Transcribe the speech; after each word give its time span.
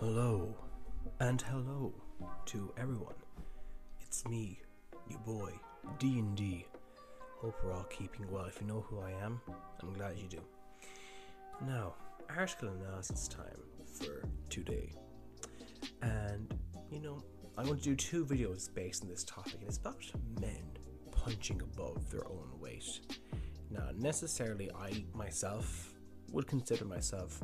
Hello, 0.00 0.54
and 1.18 1.42
hello 1.42 1.92
to 2.46 2.72
everyone. 2.78 3.16
It's 4.00 4.24
me, 4.28 4.60
your 5.08 5.18
boy, 5.18 5.50
D&D. 5.98 6.66
Hope 7.38 7.56
we're 7.64 7.72
all 7.72 7.82
keeping 7.90 8.30
well. 8.30 8.44
If 8.44 8.60
you 8.60 8.68
know 8.68 8.86
who 8.88 9.00
I 9.00 9.10
am, 9.10 9.40
I'm 9.82 9.92
glad 9.94 10.16
you 10.16 10.28
do. 10.28 10.40
Now, 11.66 11.96
article 12.36 12.68
analysis 12.68 13.26
time 13.26 13.60
for 14.00 14.22
today. 14.48 14.92
And, 16.00 16.54
you 16.92 17.00
know, 17.00 17.18
I'm 17.56 17.66
going 17.66 17.78
to 17.78 17.82
do 17.82 17.96
two 17.96 18.24
videos 18.24 18.72
based 18.72 19.02
on 19.02 19.08
this 19.08 19.24
topic, 19.24 19.54
and 19.54 19.64
it's 19.64 19.78
about 19.78 20.04
men 20.40 20.62
punching 21.10 21.60
above 21.60 22.08
their 22.08 22.24
own 22.28 22.52
weight. 22.60 23.00
Now, 23.68 23.88
necessarily, 23.96 24.70
I 24.70 25.04
myself 25.12 25.92
would 26.30 26.46
consider 26.46 26.84
myself 26.84 27.42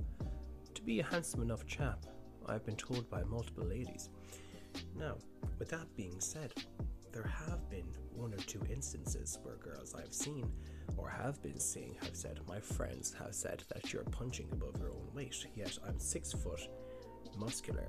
to 0.75 0.83
be 0.83 1.01
a 1.01 1.05
handsome 1.05 1.43
enough 1.43 1.67
chap. 1.67 2.07
I've 2.49 2.65
been 2.65 2.77
told 2.77 3.09
by 3.11 3.23
multiple 3.25 3.65
ladies. 3.65 4.11
Now, 4.97 5.17
with 5.59 5.71
that 5.71 5.87
being 5.97 6.21
said, 6.21 6.53
there 7.13 7.31
have 7.49 7.71
been 7.71 7.87
one 8.13 8.35
or 8.35 8.39
two 8.39 8.61
instances 8.69 9.39
where 9.43 9.57
girls 9.57 9.95
I've 9.95 10.13
seen 10.13 10.51
or 10.97 11.09
have 11.09 11.43
been 11.43 11.59
seeing 11.61 11.97
have 12.03 12.17
said, 12.17 12.41
My 12.49 12.61
friends 12.61 13.15
have 13.19 13.35
said 13.35 13.63
that 13.73 13.93
you're 13.93 14.05
punching 14.05 14.49
above 14.53 14.77
your 14.79 14.91
own 14.91 15.09
weight, 15.15 15.47
yet 15.55 15.79
I'm 15.87 15.99
six 15.99 16.33
foot, 16.33 16.69
muscular, 17.39 17.89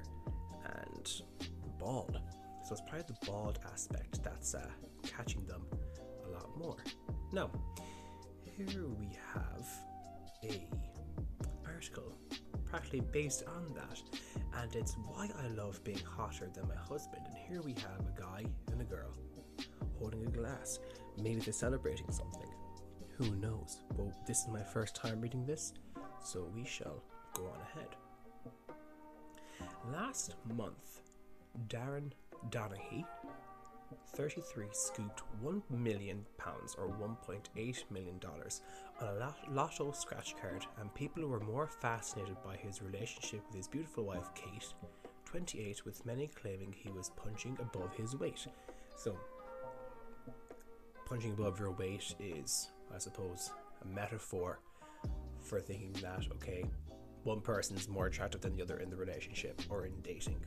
and 0.63 1.11
bald. 1.79 2.19
So 2.63 2.73
it's 2.73 2.81
probably 2.81 3.05
the 3.07 3.25
bald 3.25 3.59
aspect 3.71 4.23
that's 4.23 4.55
uh, 4.55 4.67
catching 5.03 5.45
them 5.45 5.65
a 6.25 6.29
lot 6.29 6.57
more. 6.57 6.77
Now, 7.31 7.51
here 8.57 8.87
we 8.99 9.17
have 9.33 9.67
a 10.43 10.67
article 11.65 12.17
practically 12.65 13.01
based 13.11 13.43
on 13.47 13.73
that, 13.73 14.01
and 14.61 14.75
it's 14.75 14.95
why 15.05 15.29
I 15.43 15.47
love 15.49 15.83
being 15.83 16.01
hotter 16.03 16.49
than 16.53 16.67
my 16.67 16.75
husband. 16.75 17.23
And 17.25 17.37
here 17.47 17.61
we 17.61 17.73
have 17.73 18.05
a 18.07 18.19
guy 18.19 18.45
and 18.71 18.81
a 18.81 18.85
girl 18.85 19.13
holding 19.97 20.25
a 20.25 20.29
glass. 20.29 20.79
Maybe 21.21 21.39
they're 21.39 21.53
celebrating 21.53 22.11
something. 22.11 22.49
Who 23.17 23.35
knows? 23.35 23.81
Well, 23.95 24.13
this 24.27 24.41
is 24.41 24.47
my 24.49 24.63
first 24.63 24.95
time 24.95 25.21
reading 25.21 25.45
this, 25.45 25.73
so 26.23 26.49
we 26.53 26.65
shall 26.65 27.01
go 27.33 27.43
on 27.43 27.61
ahead. 27.61 27.95
Last 29.93 30.35
month, 30.55 31.01
Darren 31.67 32.11
Donaghy 32.49 33.05
33 34.13 34.67
scooped 34.71 35.21
1 35.41 35.63
million 35.69 36.25
pounds 36.37 36.75
or 36.77 36.87
1.8 36.87 37.83
million 37.91 38.17
dollars 38.19 38.61
on 39.01 39.07
a 39.07 39.33
lotto 39.51 39.91
scratch 39.91 40.35
card 40.41 40.65
and 40.79 40.93
people 40.93 41.27
were 41.27 41.39
more 41.39 41.67
fascinated 41.67 42.37
by 42.43 42.55
his 42.55 42.81
relationship 42.81 43.41
with 43.47 43.55
his 43.55 43.67
beautiful 43.67 44.05
wife 44.05 44.29
Kate 44.33 44.73
28 45.25 45.85
with 45.85 46.05
many 46.05 46.27
claiming 46.27 46.73
he 46.73 46.89
was 46.91 47.09
punching 47.09 47.57
above 47.59 47.93
his 47.95 48.15
weight. 48.15 48.47
So 48.95 49.17
punching 51.05 51.33
above 51.33 51.59
your 51.59 51.71
weight 51.71 52.15
is 52.19 52.71
I 52.93 52.97
suppose 52.97 53.51
a 53.83 53.87
metaphor 53.87 54.59
for 55.41 55.59
thinking 55.59 55.93
that 56.01 56.25
okay 56.33 56.65
one 57.23 57.41
person 57.41 57.75
is 57.75 57.89
more 57.89 58.05
attractive 58.05 58.41
than 58.41 58.55
the 58.55 58.61
other 58.61 58.77
in 58.77 58.89
the 58.89 58.95
relationship 58.95 59.61
or 59.69 59.85
in 59.85 59.93
dating 60.01 60.39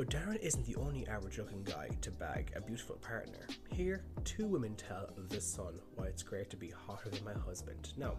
but 0.00 0.08
Darren 0.08 0.38
isn't 0.40 0.64
the 0.64 0.76
only 0.76 1.06
average 1.08 1.36
looking 1.36 1.62
guy 1.62 1.90
to 2.00 2.10
bag 2.10 2.50
a 2.56 2.60
beautiful 2.62 2.96
partner. 2.96 3.46
Here, 3.70 4.02
two 4.24 4.46
women 4.46 4.74
tell 4.74 5.10
The 5.28 5.42
Sun 5.42 5.78
why 5.94 6.06
it's 6.06 6.22
great 6.22 6.48
to 6.48 6.56
be 6.56 6.70
hotter 6.70 7.10
than 7.10 7.22
my 7.22 7.34
husband. 7.34 7.92
Now, 7.98 8.16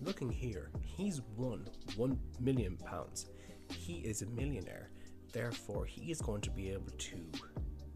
looking 0.00 0.30
here, 0.30 0.70
he's 0.82 1.20
won 1.36 1.68
one 1.96 2.18
million 2.40 2.78
pounds. 2.78 3.26
He 3.68 3.96
is 3.96 4.22
a 4.22 4.26
millionaire, 4.26 4.88
therefore, 5.34 5.84
he 5.84 6.10
is 6.10 6.22
going 6.22 6.40
to 6.40 6.50
be 6.50 6.70
able 6.70 6.92
to 6.96 7.16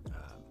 um, 0.08 0.42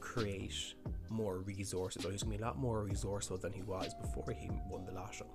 create 0.00 0.72
more 1.12 1.38
resources, 1.40 2.04
or 2.04 2.10
he's 2.10 2.22
going 2.22 2.32
to 2.32 2.38
be 2.38 2.42
a 2.42 2.46
lot 2.46 2.58
more 2.58 2.82
resourceful 2.82 3.38
than 3.38 3.52
he 3.52 3.62
was 3.62 3.94
before 3.94 4.32
he 4.32 4.50
won 4.68 4.84
the 4.84 4.92
lotto. 4.92 5.26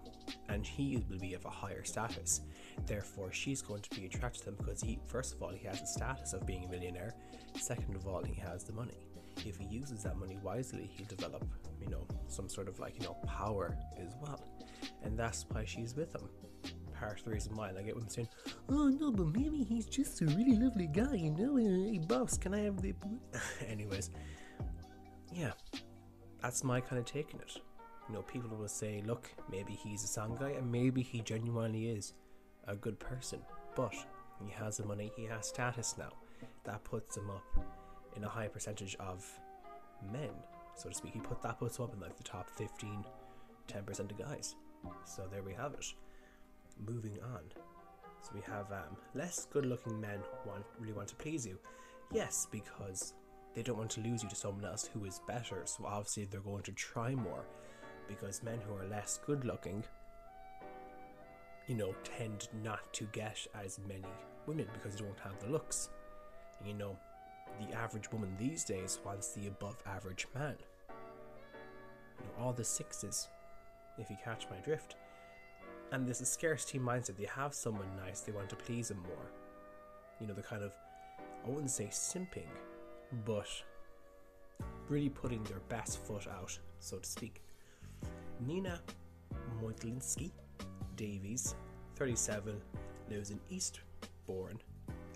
And 0.49 0.65
he 0.65 1.03
will 1.09 1.19
be 1.19 1.33
of 1.33 1.45
a 1.45 1.49
higher 1.49 1.83
status. 1.83 2.41
Therefore, 2.85 3.31
she's 3.31 3.61
going 3.61 3.81
to 3.81 3.89
be 3.99 4.05
attracted 4.05 4.43
to 4.43 4.49
him 4.49 4.55
because 4.57 4.81
he, 4.81 4.99
first 5.07 5.33
of 5.33 5.41
all, 5.41 5.49
he 5.51 5.65
has 5.67 5.81
the 5.81 5.87
status 5.87 6.33
of 6.33 6.45
being 6.45 6.65
a 6.65 6.67
millionaire. 6.67 7.13
Second 7.55 7.95
of 7.95 8.07
all, 8.07 8.23
he 8.23 8.33
has 8.35 8.63
the 8.63 8.73
money. 8.73 9.07
If 9.45 9.57
he 9.57 9.65
uses 9.65 10.03
that 10.03 10.17
money 10.17 10.39
wisely, 10.41 10.89
he'll 10.91 11.07
develop, 11.07 11.45
you 11.79 11.89
know, 11.89 12.07
some 12.27 12.49
sort 12.49 12.67
of 12.67 12.79
like, 12.79 12.95
you 12.99 13.05
know, 13.05 13.13
power 13.25 13.77
as 13.97 14.15
well. 14.21 14.43
And 15.03 15.17
that's 15.17 15.45
why 15.49 15.65
she's 15.65 15.95
with 15.95 16.13
him. 16.15 16.27
Part 16.99 17.19
of 17.19 17.25
the 17.25 17.31
reason 17.31 17.55
why. 17.55 17.69
I 17.69 17.83
get 17.83 17.95
women 17.95 18.09
saying, 18.09 18.27
oh 18.69 18.87
no, 18.87 19.11
but 19.11 19.27
maybe 19.27 19.63
he's 19.63 19.85
just 19.85 20.21
a 20.21 20.25
really 20.25 20.55
lovely 20.55 20.87
guy, 20.87 21.13
you 21.13 21.31
know? 21.31 21.55
Hey, 21.55 21.99
boss, 21.99 22.37
can 22.37 22.55
I 22.55 22.61
have 22.61 22.81
the. 22.81 22.95
Anyways, 23.67 24.09
yeah, 25.31 25.51
that's 26.41 26.63
my 26.63 26.81
kind 26.81 26.99
of 26.99 27.05
take 27.05 27.33
on 27.33 27.41
it. 27.41 27.57
You 28.07 28.15
know, 28.15 28.21
people 28.21 28.49
will 28.55 28.67
say, 28.67 29.03
look, 29.05 29.29
maybe 29.51 29.73
he's 29.73 30.03
a 30.03 30.07
song 30.07 30.37
guy, 30.39 30.51
and 30.51 30.71
maybe 30.71 31.01
he 31.01 31.21
genuinely 31.21 31.89
is 31.89 32.13
a 32.67 32.75
good 32.75 32.99
person, 32.99 33.39
but 33.75 33.93
he 34.43 34.51
has 34.51 34.77
the 34.77 34.85
money, 34.85 35.11
he 35.15 35.25
has 35.25 35.47
status 35.47 35.95
now. 35.97 36.11
That 36.63 36.83
puts 36.83 37.17
him 37.17 37.29
up 37.29 37.65
in 38.15 38.23
a 38.23 38.29
high 38.29 38.47
percentage 38.47 38.95
of 38.99 39.25
men, 40.11 40.29
so 40.75 40.89
to 40.89 40.95
speak. 40.95 41.13
He 41.13 41.19
put 41.19 41.41
that 41.41 41.59
puts 41.59 41.77
him 41.77 41.85
up 41.85 41.93
in 41.93 41.99
like 41.99 42.17
the 42.17 42.23
top 42.23 42.49
15, 42.51 43.03
10% 43.67 43.99
of 43.99 44.17
guys. 44.17 44.55
So 45.05 45.23
there 45.31 45.43
we 45.43 45.53
have 45.53 45.73
it. 45.73 45.85
Moving 46.85 47.17
on. 47.23 47.41
So 48.21 48.31
we 48.33 48.41
have 48.41 48.71
um, 48.71 48.97
less 49.15 49.45
good-looking 49.51 49.99
men 49.99 50.19
want 50.45 50.63
really 50.79 50.93
want 50.93 51.07
to 51.09 51.15
please 51.15 51.45
you. 51.45 51.57
Yes, 52.11 52.47
because 52.51 53.13
they 53.57 53.63
don't 53.63 53.77
want 53.77 53.89
to 53.89 54.01
lose 54.01 54.21
you 54.21 54.29
to 54.29 54.35
someone 54.35 54.63
else 54.63 54.87
who 54.93 55.03
is 55.05 55.19
better. 55.27 55.63
So 55.65 55.83
obviously 55.85 56.25
they're 56.25 56.41
going 56.41 56.61
to 56.61 56.71
try 56.73 57.15
more. 57.15 57.43
Because 58.07 58.43
men 58.43 58.59
who 58.65 58.73
are 58.75 58.87
less 58.87 59.19
good-looking 59.25 59.83
you 61.67 61.75
know, 61.75 61.93
tend 62.03 62.47
not 62.63 62.91
to 62.93 63.03
get 63.11 63.45
as 63.61 63.79
many 63.87 64.05
women 64.45 64.65
because 64.73 64.95
they 64.95 65.05
don't 65.05 65.19
have 65.19 65.37
the 65.39 65.49
looks. 65.49 65.89
You 66.65 66.73
know, 66.73 66.97
the 67.59 67.75
average 67.75 68.11
woman 68.11 68.33
these 68.39 68.63
days 68.63 68.99
wants 69.05 69.33
the 69.33 69.47
above 69.47 69.75
average 69.85 70.27
man. 70.33 70.55
You 72.19 72.25
know, 72.25 72.45
all 72.45 72.53
the 72.53 72.63
sixes, 72.63 73.27
if 73.97 74.09
you 74.09 74.15
catch 74.23 74.47
my 74.49 74.57
drift. 74.57 74.95
And 75.91 76.05
there's 76.05 76.21
a 76.21 76.25
scarcity 76.25 76.79
mindset. 76.79 77.17
They 77.17 77.25
have 77.25 77.53
someone 77.53 77.87
nice, 78.05 78.21
they 78.21 78.31
want 78.31 78.49
to 78.49 78.55
please 78.55 78.87
them 78.87 79.03
more. 79.03 79.31
You 80.19 80.27
know, 80.27 80.33
the 80.33 80.41
kind 80.41 80.63
of, 80.63 80.71
I 81.45 81.49
wouldn't 81.49 81.69
say 81.69 81.89
simping, 81.91 82.47
but 83.25 83.47
really 84.89 85.09
putting 85.09 85.43
their 85.43 85.59
best 85.69 85.99
foot 86.05 86.27
out, 86.27 86.57
so 86.79 86.97
to 86.97 87.09
speak. 87.09 87.41
Nina 88.45 88.81
Moitlinski 89.61 90.31
Davies, 90.95 91.55
37, 91.95 92.61
lives 93.09 93.31
in 93.31 93.39
Eastbourne, 93.49 94.59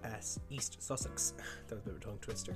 as 0.03 0.39
East 0.49 0.81
Sussex. 0.81 1.33
that 1.67 1.75
was 1.75 1.81
a 1.81 1.85
bit 1.85 1.95
of 1.95 2.01
a 2.01 2.05
tongue 2.05 2.19
twister. 2.21 2.55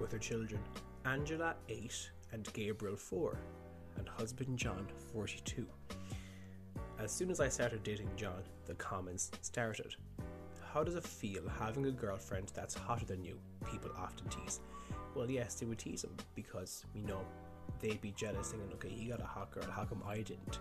With 0.00 0.12
her 0.12 0.18
children 0.18 0.60
Angela, 1.04 1.54
8, 1.68 2.10
and 2.32 2.52
Gabriel, 2.52 2.96
4, 2.96 3.38
and 3.98 4.08
husband 4.08 4.58
John, 4.58 4.86
42. 5.12 5.66
As 6.98 7.12
soon 7.12 7.30
as 7.30 7.40
I 7.40 7.48
started 7.48 7.82
dating 7.82 8.10
John, 8.16 8.42
the 8.66 8.74
comments 8.74 9.30
started. 9.42 9.94
How 10.76 10.84
does 10.84 10.94
it 10.94 11.04
feel 11.04 11.40
having 11.58 11.86
a 11.86 11.90
girlfriend 11.90 12.52
that's 12.54 12.74
hotter 12.74 13.06
than 13.06 13.24
you? 13.24 13.38
People 13.72 13.92
often 13.96 14.28
tease. 14.28 14.60
Well, 15.14 15.30
yes, 15.30 15.54
they 15.54 15.64
would 15.64 15.78
tease 15.78 16.04
him 16.04 16.14
because, 16.34 16.84
you 16.94 17.02
know, 17.06 17.22
they'd 17.80 18.02
be 18.02 18.10
jealous 18.10 18.50
thinking, 18.50 18.70
okay, 18.74 18.90
he 18.90 19.06
got 19.06 19.22
a 19.22 19.24
hot 19.24 19.52
girl, 19.52 19.64
how 19.70 19.86
come 19.86 20.02
I 20.06 20.16
didn't? 20.16 20.58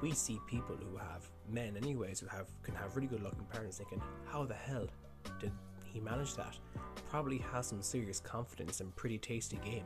we 0.00 0.10
see 0.10 0.40
people 0.48 0.74
who 0.74 0.96
have 0.96 1.30
men 1.48 1.76
anyways 1.76 2.18
who 2.18 2.26
have 2.26 2.48
can 2.64 2.74
have 2.74 2.96
really 2.96 3.06
good 3.06 3.22
looking 3.22 3.44
parents, 3.44 3.78
thinking 3.78 4.02
how 4.24 4.44
the 4.44 4.54
hell 4.54 4.88
did 5.38 5.52
he 5.84 6.00
manage 6.00 6.34
that 6.34 6.58
probably 7.08 7.38
has 7.38 7.66
some 7.68 7.80
serious 7.80 8.18
confidence 8.18 8.80
and 8.80 8.96
pretty 8.96 9.18
tasty 9.18 9.60
game 9.64 9.84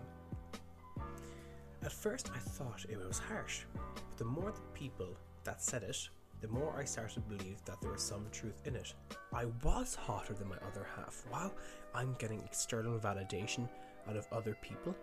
at 1.85 1.93
first 1.93 2.31
i 2.35 2.39
thought 2.39 2.87
it 2.89 2.97
was 2.97 3.19
harsh 3.19 3.63
but 3.75 4.17
the 4.17 4.25
more 4.25 4.51
the 4.51 4.61
people 4.73 5.09
that 5.45 5.61
said 5.61 5.83
it 5.83 6.09
the 6.41 6.49
more 6.49 6.75
i 6.79 6.85
started 6.85 7.15
to 7.15 7.21
believe 7.21 7.65
that 7.65 7.81
there 7.81 7.93
was 7.93 8.03
some 8.03 8.27
truth 8.33 8.61
in 8.65 8.77
it 8.77 8.95
i 9.33 9.45
was 9.65 9.95
hotter 9.95 10.35
than 10.35 10.49
my 10.49 10.57
other 10.71 10.87
half 10.97 11.25
wow 11.33 11.51
i'm 11.95 12.15
getting 12.19 12.41
external 12.41 12.99
validation 12.99 13.69
out 14.09 14.17
of 14.17 14.27
other 14.33 14.57
people 14.63 14.95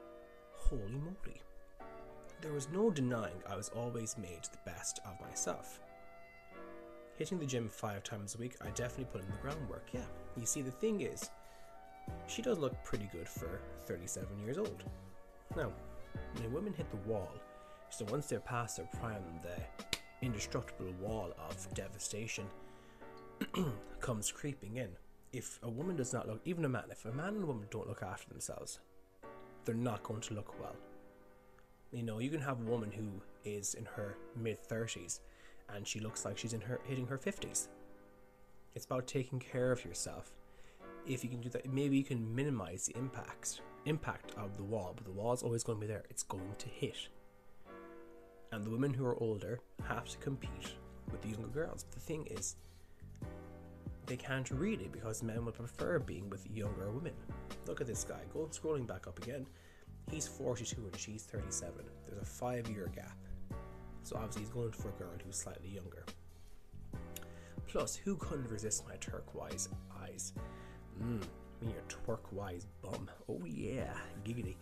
holy 0.54 0.98
moly 0.98 1.42
there 2.42 2.54
was 2.54 2.70
no 2.72 2.90
denying 2.92 3.42
I 3.50 3.56
was 3.56 3.70
always 3.70 4.18
made 4.18 4.44
the 4.44 4.72
best 4.72 5.00
of 5.06 5.20
myself. 5.20 5.80
Hitting 7.18 7.40
the 7.40 7.46
gym 7.46 7.70
five 7.70 8.04
times 8.04 8.36
a 8.36 8.38
week, 8.38 8.56
I 8.62 8.70
definitely 8.70 9.06
put 9.06 9.22
in 9.22 9.32
the 9.32 9.38
groundwork, 9.42 9.88
yeah. 9.94 10.06
You 10.38 10.46
see, 10.46 10.62
the 10.62 10.72
thing 10.72 11.02
is, 11.02 11.30
she 12.28 12.42
does 12.42 12.60
look 12.60 12.84
pretty 12.84 13.10
good 13.12 13.28
for 13.28 13.62
37 13.86 14.40
years 14.40 14.58
old. 14.58 14.84
Now, 15.56 15.72
when 16.36 16.54
women 16.54 16.74
hit 16.74 16.90
the 16.92 17.10
wall, 17.10 17.32
so 17.90 18.06
once 18.10 18.28
they're 18.28 18.40
past 18.42 18.78
their 18.78 18.90
prime, 19.00 19.24
the 19.42 19.95
indestructible 20.22 20.94
wall 21.00 21.32
of 21.50 21.74
devastation, 21.74 22.46
comes 24.00 24.32
creeping 24.32 24.78
in. 24.78 24.90
If 25.34 25.60
a 25.64 25.70
woman 25.70 25.96
does 25.96 26.14
not 26.14 26.28
look, 26.28 26.42
even 26.46 26.66
a 26.66 26.70
man, 26.70 26.86
if 26.90 27.06
a 27.06 27.12
man 27.12 27.36
and 27.36 27.44
a 27.44 27.48
woman 27.48 27.68
don't 27.70 27.88
look 27.88 28.04
after 28.04 28.30
themselves, 28.30 28.80
they're 29.66 29.76
not 29.76 30.04
going 30.04 30.22
to 30.22 30.34
look 30.34 30.60
well. 30.60 30.76
You 31.92 32.04
know, 32.04 32.20
you 32.20 32.30
can 32.30 32.42
have 32.42 32.60
a 32.60 32.70
woman 32.70 32.92
who 32.92 33.22
is 33.44 33.74
in 33.74 33.86
her 33.86 34.18
mid 34.36 34.58
30s 34.68 35.20
and 35.74 35.88
she 35.88 36.00
looks 36.00 36.26
like 36.26 36.38
she's 36.38 36.54
in 36.54 36.62
her 36.62 36.80
hitting 36.86 37.08
her 37.08 37.18
50s. 37.18 37.68
It's 38.76 38.86
about 38.86 39.08
taking 39.08 39.40
care 39.40 39.72
of 39.72 39.84
yourself. 39.86 40.32
If 41.08 41.24
you 41.24 41.30
can 41.30 41.42
do 41.42 41.50
that, 41.50 41.72
maybe 41.72 41.98
you 41.98 42.04
can 42.04 42.36
minimize 42.36 42.86
the 42.86 42.98
impacts 42.98 43.62
impact 43.86 44.34
of 44.36 44.58
the 44.58 44.64
wall, 44.64 44.94
but 44.96 45.06
the 45.06 45.12
wall 45.12 45.34
is 45.34 45.44
always 45.44 45.64
going 45.64 45.80
to 45.80 45.86
be 45.86 45.92
there. 45.92 46.04
It's 46.10 46.24
going 46.24 46.56
to 46.58 46.70
hit. 46.70 47.08
And 48.56 48.64
the 48.64 48.70
women 48.70 48.94
who 48.94 49.06
are 49.06 49.22
older 49.22 49.60
have 49.86 50.08
to 50.08 50.18
compete 50.20 50.76
with 51.12 51.22
the 51.22 51.28
younger 51.28 51.50
girls. 51.50 51.84
But 51.84 51.96
the 51.96 52.00
thing 52.00 52.26
is, 52.32 52.56
they 54.06 54.16
can't 54.16 54.50
really 54.50 54.88
because 54.94 55.22
men 55.24 55.44
would 55.44 55.56
prefer 55.56 56.00
being 56.00 56.30
with 56.30 56.50
younger 56.50 56.90
women. 56.90 57.12
Look 57.68 57.82
at 57.82 57.88
this 57.88 58.06
guy. 58.06 58.22
Go 58.34 58.48
scrolling 58.54 58.88
back 58.88 59.08
up 59.08 59.22
again. 59.22 59.46
He's 60.10 60.26
42 60.26 60.78
and 60.86 60.98
she's 60.98 61.24
37. 61.24 61.74
There's 62.08 62.22
a 62.22 62.26
five 62.26 62.70
year 62.70 62.90
gap. 62.96 63.18
So 64.04 64.16
obviously 64.16 64.44
he's 64.44 64.52
going 64.52 64.72
for 64.72 64.88
a 64.88 64.94
girl 64.94 65.12
who's 65.26 65.36
slightly 65.36 65.68
younger. 65.68 66.06
Plus, 67.68 67.94
who 67.94 68.16
couldn't 68.16 68.50
resist 68.50 68.88
my 68.88 68.96
turquoise 69.02 69.68
eyes? 70.02 70.32
Mmm, 71.04 71.20
me 71.62 71.74
your 71.74 71.84
turquoise 71.90 72.68
bum. 72.82 73.10
Oh 73.28 73.42
yeah, 73.44 73.98
giggity. 74.24 74.56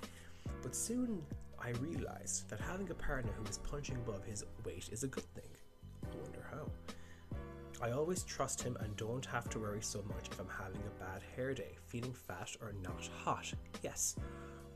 But 0.63 0.75
soon 0.75 1.21
I 1.63 1.69
realized 1.79 2.49
that 2.49 2.59
having 2.59 2.89
a 2.89 2.93
partner 2.93 3.31
who 3.37 3.45
is 3.49 3.57
punching 3.59 3.95
above 3.95 4.25
his 4.25 4.43
weight 4.65 4.89
is 4.91 5.03
a 5.03 5.07
good 5.07 5.23
thing. 5.33 5.49
I 6.03 6.15
wonder 6.17 6.45
how. 6.51 6.67
I 7.81 7.91
always 7.91 8.23
trust 8.23 8.61
him 8.61 8.75
and 8.81 8.95
don't 8.97 9.25
have 9.25 9.49
to 9.51 9.59
worry 9.59 9.81
so 9.81 10.03
much 10.09 10.27
if 10.29 10.39
I'm 10.39 10.49
having 10.49 10.81
a 10.81 10.99
bad 10.99 11.21
hair 11.35 11.53
day, 11.53 11.77
feeling 11.87 12.13
fat 12.13 12.51
or 12.61 12.73
not 12.83 13.09
hot. 13.23 13.53
Yes, 13.81 14.17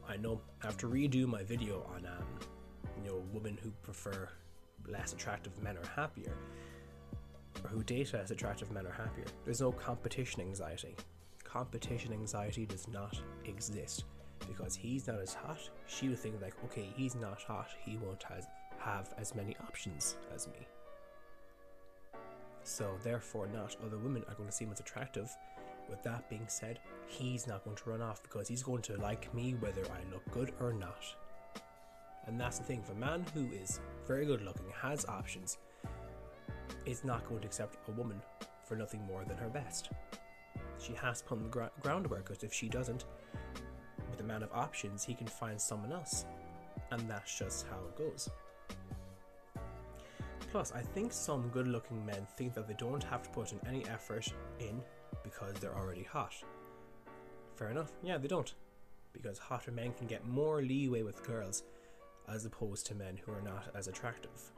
I 0.07 0.16
know 0.16 0.39
I 0.63 0.68
have 0.68 0.78
to 0.78 0.88
redo 0.88 1.28
my 1.28 1.44
video 1.44 1.86
on 1.94 2.06
um, 2.06 2.25
you 2.98 3.10
know, 3.10 3.22
women 3.33 3.57
who 3.62 3.72
prefer 3.83 4.30
less 4.88 5.12
attractive 5.12 5.62
men 5.62 5.78
are 5.78 5.88
happier, 5.94 6.31
or 7.63 7.69
who 7.69 7.83
date 7.83 8.13
less 8.13 8.31
attractive 8.31 8.72
men 8.72 8.88
are 8.88 8.94
happier. 8.94 9.25
There's 9.44 9.60
no 9.60 9.74
competition 9.74 10.40
anxiety. 10.42 10.95
Competition 11.44 12.13
anxiety 12.13 12.66
does 12.66 12.88
not 12.88 13.19
exist 13.44 14.06
because 14.48 14.75
he's 14.75 15.07
not 15.07 15.19
as 15.19 15.34
hot. 15.34 15.60
She 15.88 16.10
would 16.10 16.19
think 16.19 16.42
like, 16.42 16.56
okay, 16.66 16.88
he's 16.95 17.16
not 17.16 17.42
hot. 17.42 17.69
He 17.84 17.98
won't 17.98 18.24
has, 18.24 18.45
have 18.80 19.13
as 19.18 19.36
many 19.36 19.56
options 19.68 20.18
as 20.34 20.48
me. 20.48 20.68
So 22.63 22.95
therefore, 23.04 23.48
not 23.48 23.75
other 23.86 23.98
women 23.98 24.24
are 24.28 24.36
going 24.36 24.50
to 24.50 24.56
see 24.56 24.66
him 24.66 24.72
as 24.72 24.80
attractive. 24.80 25.30
With 25.89 26.04
that 26.04 26.30
being 26.30 26.45
said, 26.48 26.80
he's 27.07 27.48
not 27.48 27.63
going 27.63 27.78
to 27.78 27.89
run 27.89 28.01
off 28.01 28.22
because 28.22 28.48
he's 28.48 28.62
going 28.62 28.81
to 28.84 28.98
like 28.98 29.34
me 29.34 29.56
whether 29.60 29.84
I 29.86 30.12
look 30.12 30.30
good 30.31 30.54
or 30.60 30.74
not. 30.74 31.04
And 32.25 32.40
that's 32.40 32.60
the 32.60 32.66
thing. 32.66 32.81
If 32.83 32.92
a 32.92 33.00
man 33.00 33.25
who 33.33 33.50
is 33.54 33.80
very 34.06 34.25
good 34.25 34.42
looking, 34.42 34.66
has 34.81 35.06
options, 35.06 35.57
is 36.86 37.06
not 37.06 37.28
going 37.28 37.40
to 37.42 37.48
accept 37.48 37.78
a 37.88 37.92
woman 37.92 38.22
for 38.66 38.75
nothing 38.75 39.01
more 39.07 39.24
than 39.24 39.38
her 39.38 39.48
best. 39.48 39.92
She 40.78 40.94
has 40.94 41.19
to 41.19 41.25
put 41.25 41.38
in 41.38 41.45
the 41.45 41.50
gra- 41.50 41.72
groundwork 41.81 42.25
because 42.28 42.44
if 42.44 42.54
she 42.54 42.68
doesn't, 42.68 43.06
with 44.18 44.25
a 44.25 44.28
man 44.28 44.44
of 44.44 44.52
options, 44.52 45.04
he 45.04 45.14
can 45.14 45.28
find 45.28 45.60
someone 45.62 45.92
else. 45.92 46.25
And 46.92 47.08
that's 47.10 47.38
just 47.38 47.68
how 47.68 47.78
it 47.78 47.98
goes. 47.98 48.30
Plus, 50.52 50.72
I 50.72 50.81
think 50.81 51.12
some 51.12 51.50
good 51.50 51.68
looking 51.68 52.06
men 52.06 52.25
think 52.36 52.54
that 52.56 52.68
they 52.68 52.74
don't 52.75 53.04
have 53.04 53.24
to 53.24 53.30
put 53.30 53.52
in 53.52 53.60
any 53.68 53.86
effort 53.86 54.31
in 54.60 54.81
because 55.24 55.54
they're 55.56 55.75
already 55.75 56.04
hot. 56.04 56.34
Fair 57.56 57.69
enough, 57.69 57.92
yeah, 58.02 58.18
they 58.18 58.28
don't. 58.28 58.54
Because 59.14 59.38
hotter 59.38 59.72
men 59.72 59.94
can 59.94 60.08
get 60.08 60.25
more 60.28 60.62
leeway 60.62 61.04
with 61.04 61.25
girls 61.25 61.64
as 62.30 62.46
opposed 62.46 62.86
to 62.88 62.96
men 62.96 63.18
who 63.24 63.31
are 63.31 63.42
not 63.42 63.66
as 63.75 63.88
attractive. 63.88 64.52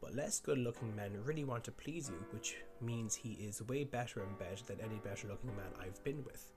But 0.00 0.14
less 0.14 0.40
good 0.40 0.58
looking 0.58 0.94
men 0.94 1.12
really 1.24 1.44
want 1.44 1.64
to 1.64 1.72
please 1.72 2.10
you, 2.10 2.24
which 2.32 2.56
means 2.80 3.14
he 3.14 3.32
is 3.32 3.62
way 3.62 3.84
better 3.84 4.20
in 4.20 4.34
bed 4.34 4.60
than 4.66 4.80
any 4.80 5.00
better 5.02 5.28
looking 5.28 5.54
man 5.56 5.72
I've 5.80 6.02
been 6.04 6.24
with. 6.24 6.52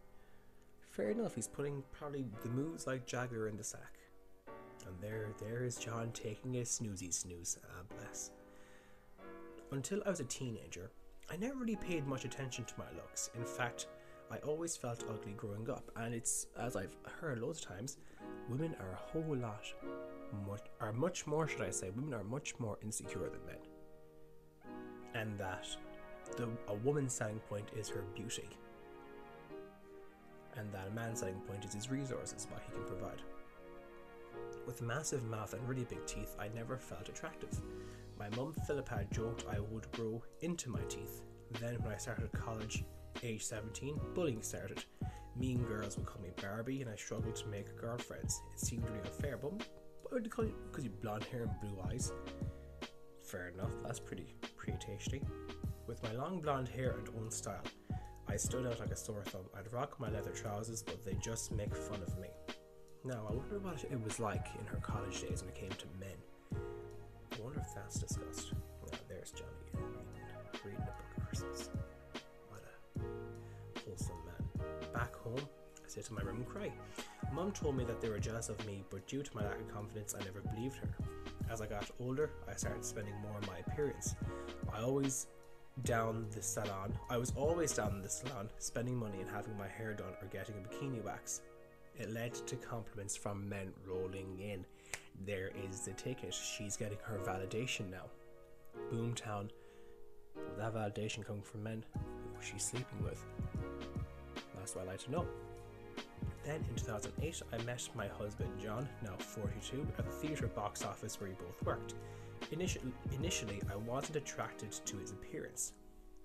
Fair 0.96 1.10
enough, 1.10 1.36
he's 1.36 1.48
putting 1.48 1.84
probably 1.92 2.26
the 2.42 2.50
moves 2.50 2.88
like 2.88 3.06
Jagger 3.06 3.50
in 3.50 3.58
the 3.58 3.64
sack. 3.66 4.00
And 4.88 4.96
there, 5.02 5.28
there 5.42 5.66
is 5.66 5.76
John 5.76 6.10
taking 6.14 6.56
a 6.56 6.62
snoozy 6.62 7.14
snooze. 7.14 7.58
Ah, 7.66 7.82
bless. 7.98 8.32
Until 9.72 10.02
I 10.06 10.12
was 10.12 10.22
a 10.22 10.26
teenager, 10.26 10.92
I 11.30 11.36
never 11.36 11.56
really 11.56 11.76
paid 11.76 12.08
much 12.08 12.24
attention 12.24 12.64
to 12.64 12.74
my 12.78 12.86
looks. 12.96 13.30
In 13.36 13.44
fact, 13.44 13.88
I 14.32 14.38
always 14.38 14.78
felt 14.78 15.04
ugly 15.10 15.34
growing 15.34 15.70
up, 15.70 15.92
and 15.98 16.14
it's 16.14 16.48
as 16.58 16.78
I've 16.78 16.96
heard 17.20 17.40
loads 17.40 17.60
of 17.60 17.68
times, 17.68 17.98
women 18.48 18.74
are 18.80 18.94
a 18.94 18.96
whole 18.96 19.36
lot 19.36 19.66
much 20.48 20.62
are 20.80 20.94
much 20.94 21.28
more 21.28 21.46
should 21.46 21.62
I 21.62 21.72
say, 21.72 21.90
women 21.90 22.14
are 22.14 22.24
much 22.24 22.58
more 22.58 22.78
insecure 22.82 23.30
than 23.30 23.46
men. 23.46 23.58
And 25.14 25.38
that 25.40 25.68
the 26.38 26.48
a 26.70 26.74
woman's 26.74 27.14
selling 27.14 27.40
point 27.50 27.70
is 27.76 27.90
her 27.90 28.04
beauty. 28.16 28.48
And 30.58 30.72
that 30.72 30.88
a 30.88 30.92
man's 30.92 31.20
selling 31.20 31.42
point 31.42 31.66
is 31.66 31.74
his 31.74 31.90
resources, 31.92 32.48
what 32.50 32.62
he 32.66 32.72
can 32.72 32.86
provide. 32.86 33.22
With 34.66 34.82
massive 34.82 35.24
mouth 35.26 35.54
and 35.54 35.68
really 35.68 35.86
big 35.86 36.06
teeth, 36.06 36.36
I 36.40 36.48
never 36.56 36.78
felt 36.78 37.10
attractive. 37.10 37.62
My 38.18 38.30
mum 38.36 38.54
Philippa 38.66 39.06
joked 39.12 39.46
I 39.52 39.60
would 39.60 39.92
grow 39.92 40.24
into 40.42 40.70
my 40.70 40.82
teeth. 40.88 41.22
Then 41.60 41.76
when 41.84 41.94
I 41.94 41.98
started 41.98 42.32
college, 42.32 42.84
age 43.24 43.46
17, 43.46 44.00
bullying 44.14 44.42
started. 44.42 44.84
Mean 45.38 45.64
girls 45.64 45.98
would 45.98 46.06
call 46.06 46.22
me 46.22 46.30
Barbie, 46.42 46.82
and 46.82 46.90
I 46.90 46.96
struggled 46.96 47.36
to 47.36 47.48
make 47.48 47.76
girlfriends. 47.76 48.42
It 48.54 48.60
seemed 48.60 48.86
really 48.86 49.00
unfair, 49.00 49.38
but 49.38 49.52
why 49.52 50.10
would 50.14 50.24
they 50.24 50.30
call 50.30 50.46
you? 50.46 50.56
Because 50.72 50.86
you 50.86 50.92
blonde 51.02 51.26
hair 51.26 51.44
and 51.44 51.52
blue 51.62 51.84
eyes. 51.90 52.14
Fair 53.24 53.50
enough, 53.50 53.72
that's 53.84 54.00
pretty 54.00 54.36
pretty 54.56 54.78
tasty. 54.80 55.22
With 55.88 56.02
my 56.04 56.14
long 56.14 56.40
blonde 56.40 56.70
hair 56.70 56.92
and 56.92 57.10
own 57.20 57.32
style, 57.32 57.64
I 58.28 58.38
stood 58.38 58.66
out 58.66 58.80
like 58.80 58.92
a 58.92 58.96
sore 58.96 59.24
thumb. 59.24 59.46
I'd 59.58 59.72
rock 59.72 60.00
my 60.00 60.10
leather 60.10 60.32
trousers, 60.32 60.82
but 60.82 61.06
they 61.06 61.14
just 61.16 61.52
make 61.52 61.76
fun 61.76 62.02
of 62.02 62.18
me. 62.20 62.30
Now, 63.04 63.28
I 63.30 63.34
wonder 63.34 63.60
what 63.60 63.84
it 63.84 64.04
was 64.04 64.20
like 64.20 64.48
in 64.60 64.66
her 64.66 64.78
college 64.78 65.22
days 65.22 65.42
when 65.42 65.50
it 65.50 65.56
came 65.56 65.70
to 65.70 65.86
men. 66.00 66.18
I 67.32 67.44
wonder 67.44 67.60
if 67.60 67.74
that's 67.76 68.00
discussed. 68.00 68.54
Now, 68.92 68.98
there's 69.08 69.32
Johnny 69.32 69.50
reading, 69.74 70.06
reading 70.64 70.82
a 70.82 70.86
book 70.86 71.18
of 71.18 71.28
Christmas. 71.28 71.70
What 72.50 72.64
a 72.98 73.80
wholesome 73.86 74.16
man. 74.26 74.68
Back 74.94 75.16
home, 75.16 75.48
I 75.84 75.88
sit 75.88 76.10
in 76.10 76.16
my 76.16 76.22
room 76.24 76.38
and 76.38 76.48
cry. 76.48 76.72
Mum 77.32 77.52
told 77.52 77.78
me 77.78 77.84
that 77.84 78.02
they 78.02 78.10
were 78.10 78.20
jealous 78.20 78.50
of 78.50 78.66
me, 78.66 78.84
but 78.90 79.06
due 79.08 79.22
to 79.22 79.36
my 79.36 79.44
lack 79.44 79.60
of 79.60 79.68
confidence, 79.68 80.16
I 80.20 80.24
never 80.24 80.42
believed 80.42 80.78
her. 80.78 80.90
As 81.52 81.62
I 81.62 81.68
got 81.68 81.90
older, 82.00 82.32
I 82.50 82.56
started 82.56 82.84
spending 82.84 83.14
more 83.22 83.36
on 83.36 83.46
my 83.48 83.60
appearance. 83.60 84.16
I 84.74 84.82
always 84.82 85.28
down 85.84 86.26
the 86.32 86.42
salon. 86.42 86.98
I 87.10 87.18
was 87.18 87.34
always 87.36 87.74
down 87.74 87.96
in 87.96 88.02
the 88.02 88.10
salon, 88.10 88.50
spending 88.60 88.96
money 88.96 89.20
and 89.20 89.30
having 89.30 89.58
my 89.58 89.68
hair 89.68 89.94
done 89.94 90.14
or 90.22 90.28
getting 90.28 90.56
a 90.56 90.68
bikini 90.68 91.04
wax. 91.04 91.42
It 91.98 92.12
led 92.12 92.34
to 92.34 92.56
compliments 92.56 93.16
from 93.16 93.48
men 93.48 93.72
rolling 93.86 94.40
in. 94.40 94.66
There 95.26 95.52
is 95.70 95.82
the 95.82 95.94
ticket. 95.94 96.34
She's 96.34 96.76
getting 96.76 96.98
her 97.04 97.20
validation 97.20 97.90
now. 97.90 98.06
Boomtown. 98.92 99.50
Will 100.36 100.58
that 100.58 100.74
validation 100.74 101.26
coming 101.26 101.42
from 101.42 101.64
men 101.64 101.86
who 101.94 102.44
she's 102.44 102.64
sleeping 102.64 103.04
with? 103.04 103.24
That's 104.56 104.76
what 104.76 104.88
I 104.88 104.92
like 104.92 105.04
to 105.04 105.12
know. 105.12 105.26
Then 106.44 106.64
in 106.70 106.76
2008, 106.76 107.42
I 107.54 107.64
met 107.64 107.90
my 107.96 108.08
husband 108.08 108.50
John, 108.62 108.88
now 109.02 109.16
42, 109.18 109.88
at 109.98 110.06
the 110.06 110.12
theatre 110.12 110.48
box 110.48 110.84
office 110.84 111.20
where 111.20 111.30
we 111.30 111.36
both 111.36 111.66
worked. 111.66 111.96
Initially, 112.56 113.62
I 113.72 113.76
wasn't 113.76 114.16
attracted 114.16 114.72
to 114.72 114.98
his 114.98 115.12
appearance. 115.12 115.74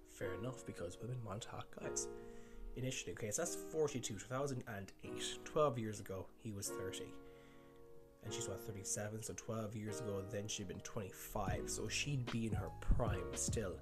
Fair 0.09 0.35
enough, 0.35 0.65
because 0.67 0.99
women 1.01 1.17
want 1.25 1.45
hot 1.45 1.67
guys. 1.81 2.09
Initially, 2.77 3.13
okay, 3.13 3.31
so 3.31 3.43
that's 3.43 3.57
42, 3.57 4.15
2008. 4.15 5.39
12 5.45 5.79
years 5.79 6.01
ago, 6.01 6.27
he 6.43 6.53
was 6.53 6.69
30. 6.69 7.05
And 8.23 8.33
she's 8.33 8.49
what, 8.49 8.61
37, 8.61 9.23
so 9.23 9.35
12 9.35 9.75
years 9.77 10.01
ago, 10.01 10.23
then 10.31 10.47
she'd 10.47 10.69
been 10.69 10.81
25, 10.81 11.63
so 11.67 11.89
she'd 11.89 12.31
be 12.31 12.47
in 12.47 12.53
her 12.53 12.71
prime 12.81 13.35
still. 13.35 13.75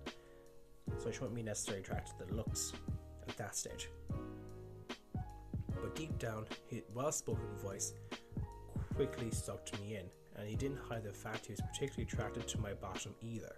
So 0.98 1.10
she 1.10 1.18
wouldn't 1.18 1.34
be 1.34 1.42
necessarily 1.42 1.82
attracted 1.82 2.18
to 2.18 2.24
the 2.26 2.34
looks 2.34 2.72
at 3.28 3.36
that 3.36 3.56
stage 3.56 3.88
but 5.80 5.94
deep 5.94 6.18
down, 6.18 6.46
his 6.68 6.82
well 6.94 7.12
spoken 7.12 7.46
voice 7.62 7.94
quickly 8.94 9.30
sucked 9.30 9.78
me 9.80 9.96
in, 9.96 10.04
and 10.38 10.48
he 10.48 10.56
didn't 10.56 10.78
hide 10.88 11.04
the 11.04 11.12
fact 11.12 11.46
he 11.46 11.52
was 11.52 11.60
particularly 11.60 12.04
attracted 12.04 12.46
to 12.48 12.60
my 12.60 12.72
bottom 12.74 13.14
either. 13.22 13.56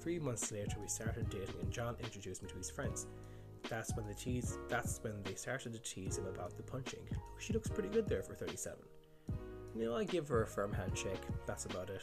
Three 0.00 0.18
months 0.18 0.50
later, 0.50 0.76
we 0.80 0.88
started 0.88 1.28
dating, 1.30 1.56
and 1.60 1.70
John 1.70 1.96
introduced 2.02 2.42
me 2.42 2.48
to 2.48 2.56
his 2.56 2.70
friends. 2.70 3.06
That's 3.68 3.94
when 3.96 4.06
the 4.06 4.14
tease. 4.14 4.58
That's 4.68 5.00
when 5.02 5.22
they 5.22 5.34
started 5.34 5.72
to 5.72 5.78
tease 5.78 6.18
him 6.18 6.26
about 6.26 6.56
the 6.56 6.62
punching. 6.62 7.00
She 7.38 7.52
looks 7.52 7.68
pretty 7.68 7.88
good 7.88 8.08
there 8.08 8.22
for 8.22 8.34
37. 8.34 8.78
You 9.76 9.86
know, 9.86 9.96
I 9.96 10.04
give 10.04 10.28
her 10.28 10.42
a 10.42 10.46
firm 10.46 10.72
handshake. 10.72 11.22
That's 11.46 11.64
about 11.64 11.90
it. 11.90 12.02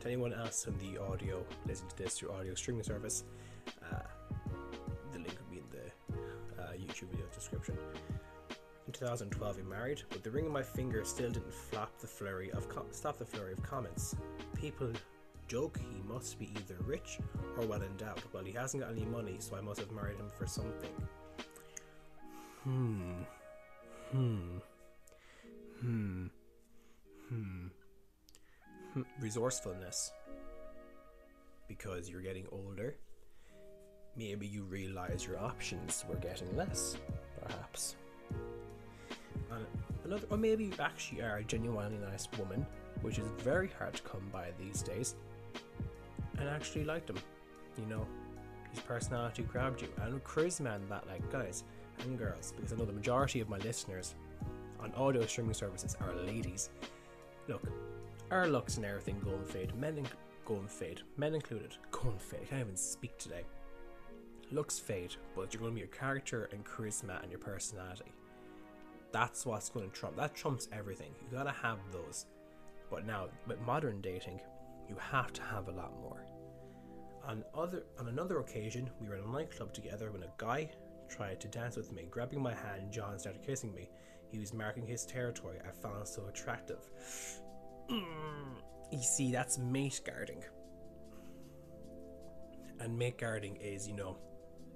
To 0.00 0.06
anyone 0.06 0.32
else 0.32 0.66
in 0.66 0.78
the 0.78 1.00
audio 1.02 1.44
listening 1.66 1.90
to 1.90 1.96
this 1.96 2.18
through 2.18 2.30
audio 2.30 2.54
streaming 2.54 2.84
service, 2.84 3.24
uh, 3.92 4.02
the 5.12 5.18
link 5.18 5.36
will 5.38 5.50
be 5.50 5.58
in 5.58 5.64
the 5.70 6.62
uh, 6.62 6.72
YouTube 6.72 7.10
video 7.10 7.26
description. 7.34 7.76
In 8.88 8.94
2012, 8.94 9.56
he 9.58 9.62
married, 9.64 10.02
but 10.08 10.24
the 10.24 10.30
ring 10.30 10.46
on 10.46 10.52
my 10.52 10.62
finger 10.62 11.04
still 11.04 11.28
didn't 11.28 11.52
flop 11.52 11.98
the 11.98 12.06
flurry 12.06 12.50
of 12.52 12.66
stop 12.90 13.18
the 13.18 13.24
flurry 13.24 13.52
of 13.52 13.62
comments. 13.62 14.16
People 14.54 14.90
joke 15.46 15.78
he 15.78 16.00
must 16.10 16.38
be 16.38 16.48
either 16.56 16.76
rich 16.86 17.18
or 17.58 17.66
well 17.66 17.82
endowed. 17.82 18.22
Well, 18.32 18.44
he 18.44 18.52
hasn't 18.52 18.82
got 18.82 18.92
any 18.92 19.04
money, 19.04 19.36
so 19.40 19.56
I 19.56 19.60
must 19.60 19.80
have 19.80 19.92
married 19.92 20.16
him 20.16 20.30
for 20.38 20.46
something. 20.46 20.90
Hmm. 22.64 23.12
Hmm. 24.10 24.58
Hmm. 25.82 26.26
Hmm. 27.28 27.66
hmm. 28.94 29.02
Resourcefulness. 29.20 30.12
Because 31.68 32.08
you're 32.08 32.22
getting 32.22 32.46
older. 32.50 32.96
Maybe 34.16 34.46
you 34.46 34.62
realize 34.62 35.26
your 35.26 35.38
options 35.38 36.06
were 36.08 36.16
getting 36.16 36.56
less, 36.56 36.96
perhaps. 37.42 37.94
And 39.52 39.66
another, 40.04 40.26
or 40.30 40.36
maybe 40.36 40.64
you 40.64 40.72
actually 40.78 41.22
are 41.22 41.36
a 41.38 41.44
genuinely 41.44 41.98
nice 41.98 42.28
woman, 42.38 42.66
which 43.02 43.18
is 43.18 43.28
very 43.38 43.70
hard 43.78 43.94
to 43.94 44.02
come 44.02 44.28
by 44.32 44.48
these 44.58 44.82
days, 44.82 45.14
and 46.38 46.48
actually 46.48 46.84
liked 46.84 47.10
him. 47.10 47.18
You 47.78 47.86
know, 47.86 48.06
his 48.70 48.80
personality 48.80 49.42
grabbed 49.42 49.82
you, 49.82 49.88
and 50.02 50.22
charisma 50.24 50.74
and 50.74 50.90
that, 50.90 51.06
like, 51.06 51.30
guys 51.30 51.64
and 52.00 52.18
girls, 52.18 52.52
because 52.56 52.72
I 52.72 52.76
know 52.76 52.84
the 52.84 52.92
majority 52.92 53.40
of 53.40 53.48
my 53.48 53.58
listeners 53.58 54.14
on 54.80 54.92
audio 54.94 55.24
streaming 55.26 55.54
services 55.54 55.96
are 56.00 56.14
ladies. 56.14 56.70
Look, 57.48 57.62
our 58.30 58.46
looks 58.46 58.76
and 58.76 58.84
everything 58.84 59.20
go 59.24 59.30
and 59.30 59.46
fade, 59.46 59.74
men 59.74 60.06
go 60.44 60.56
and 60.56 60.70
fade, 60.70 61.02
men 61.16 61.34
included, 61.34 61.76
go 61.90 62.10
and 62.10 62.20
fade. 62.20 62.40
I 62.42 62.46
can't 62.46 62.60
even 62.60 62.76
speak 62.76 63.16
today. 63.18 63.44
Looks 64.50 64.78
fade, 64.78 65.16
but 65.34 65.52
you're 65.52 65.60
going 65.60 65.72
to 65.72 65.74
be 65.74 65.80
your 65.80 65.88
character 65.88 66.48
and 66.52 66.64
charisma 66.64 67.22
and 67.22 67.30
your 67.30 67.40
personality. 67.40 68.12
That's 69.12 69.46
what's 69.46 69.70
going 69.70 69.90
to 69.90 69.96
trump. 69.96 70.16
That 70.16 70.34
trumps 70.34 70.68
everything. 70.72 71.14
You 71.22 71.36
gotta 71.36 71.50
have 71.50 71.78
those. 71.92 72.26
But 72.90 73.06
now, 73.06 73.28
with 73.46 73.60
modern 73.60 74.00
dating, 74.00 74.40
you 74.88 74.96
have 74.96 75.32
to 75.34 75.42
have 75.42 75.68
a 75.68 75.72
lot 75.72 75.92
more. 76.00 76.24
On 77.26 77.44
other 77.54 77.84
on 77.98 78.08
another 78.08 78.40
occasion, 78.40 78.88
we 79.00 79.08
were 79.08 79.16
in 79.16 79.24
a 79.24 79.32
nightclub 79.32 79.72
together 79.72 80.10
when 80.10 80.22
a 80.22 80.32
guy 80.38 80.70
tried 81.08 81.40
to 81.40 81.48
dance 81.48 81.76
with 81.76 81.92
me, 81.92 82.06
grabbing 82.10 82.42
my 82.42 82.54
hand. 82.54 82.92
John 82.92 83.18
started 83.18 83.42
kissing 83.42 83.74
me. 83.74 83.90
He 84.30 84.38
was 84.38 84.52
marking 84.52 84.86
his 84.86 85.04
territory. 85.04 85.58
I 85.66 85.70
found 85.70 86.06
so 86.06 86.26
attractive. 86.26 86.88
you 87.88 89.02
see, 89.02 89.32
that's 89.32 89.58
mate 89.58 90.00
guarding. 90.04 90.44
And 92.80 92.96
mate 92.96 93.18
guarding 93.18 93.56
is, 93.56 93.88
you 93.88 93.94
know, 93.94 94.18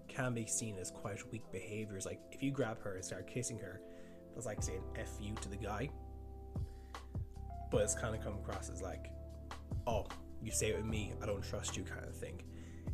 can 0.08 0.34
be 0.34 0.46
seen 0.46 0.76
as 0.78 0.90
quite 0.90 1.30
weak 1.30 1.42
behaviors. 1.52 2.06
Like 2.06 2.20
if 2.32 2.42
you 2.42 2.50
grab 2.50 2.82
her 2.82 2.96
and 2.96 3.04
start 3.04 3.26
kissing 3.26 3.58
her, 3.58 3.80
that's 4.34 4.46
like 4.46 4.62
saying 4.62 4.82
"f 4.96 5.10
you" 5.20 5.34
to 5.36 5.48
the 5.48 5.56
guy. 5.56 5.90
But 7.70 7.82
it's 7.82 7.94
kind 7.94 8.14
of 8.14 8.22
come 8.22 8.34
across 8.34 8.70
as 8.70 8.82
like, 8.82 9.10
"Oh, 9.86 10.06
you 10.42 10.50
say 10.50 10.70
it 10.70 10.76
with 10.76 10.86
me, 10.86 11.12
I 11.22 11.26
don't 11.26 11.42
trust 11.42 11.76
you," 11.76 11.84
kind 11.84 12.04
of 12.04 12.14
thing. 12.14 12.42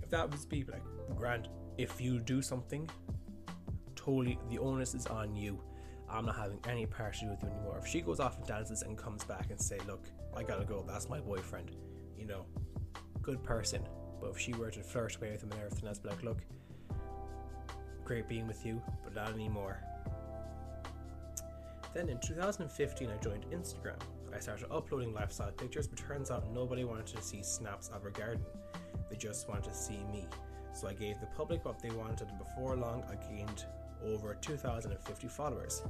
If 0.02 0.10
that 0.10 0.30
was 0.30 0.46
be 0.46 0.64
like, 0.64 0.82
Grant, 1.16 1.48
if 1.76 2.00
you 2.00 2.18
do 2.20 2.40
something, 2.42 2.88
totally 3.94 4.38
the 4.48 4.58
onus 4.58 4.94
is 4.94 5.06
on 5.06 5.34
you. 5.34 5.60
I'm 6.10 6.24
not 6.24 6.36
having 6.36 6.60
any 6.66 6.86
part 6.86 7.14
to 7.14 7.20
do 7.20 7.30
with 7.30 7.42
you 7.42 7.48
anymore. 7.50 7.78
If 7.78 7.86
she 7.86 8.00
goes 8.00 8.20
off 8.20 8.38
and 8.38 8.46
dances 8.46 8.82
and 8.82 8.96
comes 8.96 9.24
back 9.24 9.50
and 9.50 9.60
say, 9.60 9.78
"Look, 9.86 10.06
I 10.34 10.42
gotta 10.42 10.64
go," 10.64 10.82
that's 10.82 11.08
my 11.08 11.20
boyfriend. 11.20 11.70
You 12.16 12.26
know, 12.26 12.46
good 13.20 13.42
person. 13.42 13.86
But 14.20 14.30
if 14.30 14.38
she 14.38 14.52
were 14.54 14.70
to 14.70 14.82
flirt 14.82 15.16
away 15.16 15.32
with 15.32 15.42
him 15.42 15.52
and 15.52 15.60
everything 15.60 15.86
else, 15.86 15.98
be 15.98 16.08
like, 16.08 16.22
"Look, 16.22 16.44
great 18.04 18.28
being 18.28 18.46
with 18.48 18.64
you, 18.64 18.82
but 19.04 19.14
not 19.14 19.32
anymore." 19.32 19.82
Then 21.98 22.10
in 22.10 22.20
2015, 22.20 23.10
I 23.10 23.16
joined 23.16 23.44
Instagram. 23.50 23.98
I 24.32 24.38
started 24.38 24.68
uploading 24.70 25.12
lifestyle 25.12 25.50
pictures, 25.50 25.88
but 25.88 25.98
turns 25.98 26.30
out 26.30 26.48
nobody 26.52 26.84
wanted 26.84 27.06
to 27.08 27.20
see 27.20 27.42
snaps 27.42 27.88
of 27.88 28.04
our 28.04 28.10
garden. 28.10 28.44
They 29.10 29.16
just 29.16 29.48
wanted 29.48 29.64
to 29.64 29.74
see 29.74 30.04
me. 30.12 30.24
So 30.74 30.86
I 30.86 30.92
gave 30.92 31.18
the 31.18 31.26
public 31.26 31.64
what 31.64 31.82
they 31.82 31.90
wanted, 31.90 32.28
and 32.28 32.38
before 32.38 32.76
long, 32.76 33.02
I 33.10 33.16
gained 33.28 33.64
over 34.06 34.36
2,050 34.40 35.26
followers. 35.26 35.82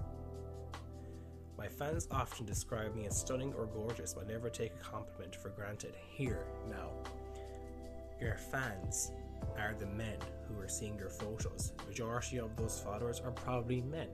My 1.58 1.68
fans 1.68 2.08
often 2.10 2.46
describe 2.46 2.94
me 2.94 3.04
as 3.04 3.14
stunning 3.14 3.52
or 3.52 3.66
gorgeous, 3.66 4.14
but 4.14 4.26
never 4.26 4.48
take 4.48 4.72
a 4.80 4.82
compliment 4.82 5.36
for 5.36 5.50
granted. 5.50 5.94
Here, 6.16 6.46
now. 6.70 6.88
Your 8.18 8.38
fans 8.50 9.12
are 9.58 9.74
the 9.78 9.84
men 9.84 10.16
who 10.48 10.58
are 10.58 10.68
seeing 10.68 10.98
your 10.98 11.10
photos. 11.10 11.74
Majority 11.86 12.38
of 12.38 12.56
those 12.56 12.80
followers 12.80 13.20
are 13.20 13.32
probably 13.32 13.82
men. 13.82 14.08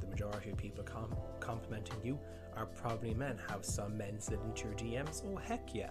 The 0.00 0.06
majority 0.06 0.50
of 0.50 0.56
people 0.56 0.84
com- 0.84 1.16
complimenting 1.40 1.96
you 2.02 2.18
are 2.56 2.66
probably 2.66 3.14
men. 3.14 3.38
Have 3.48 3.64
some 3.64 3.96
men 3.96 4.20
slid 4.20 4.40
into 4.44 4.64
your 4.64 4.74
DMs? 4.74 5.22
Oh, 5.26 5.36
heck 5.36 5.74
yeah. 5.74 5.90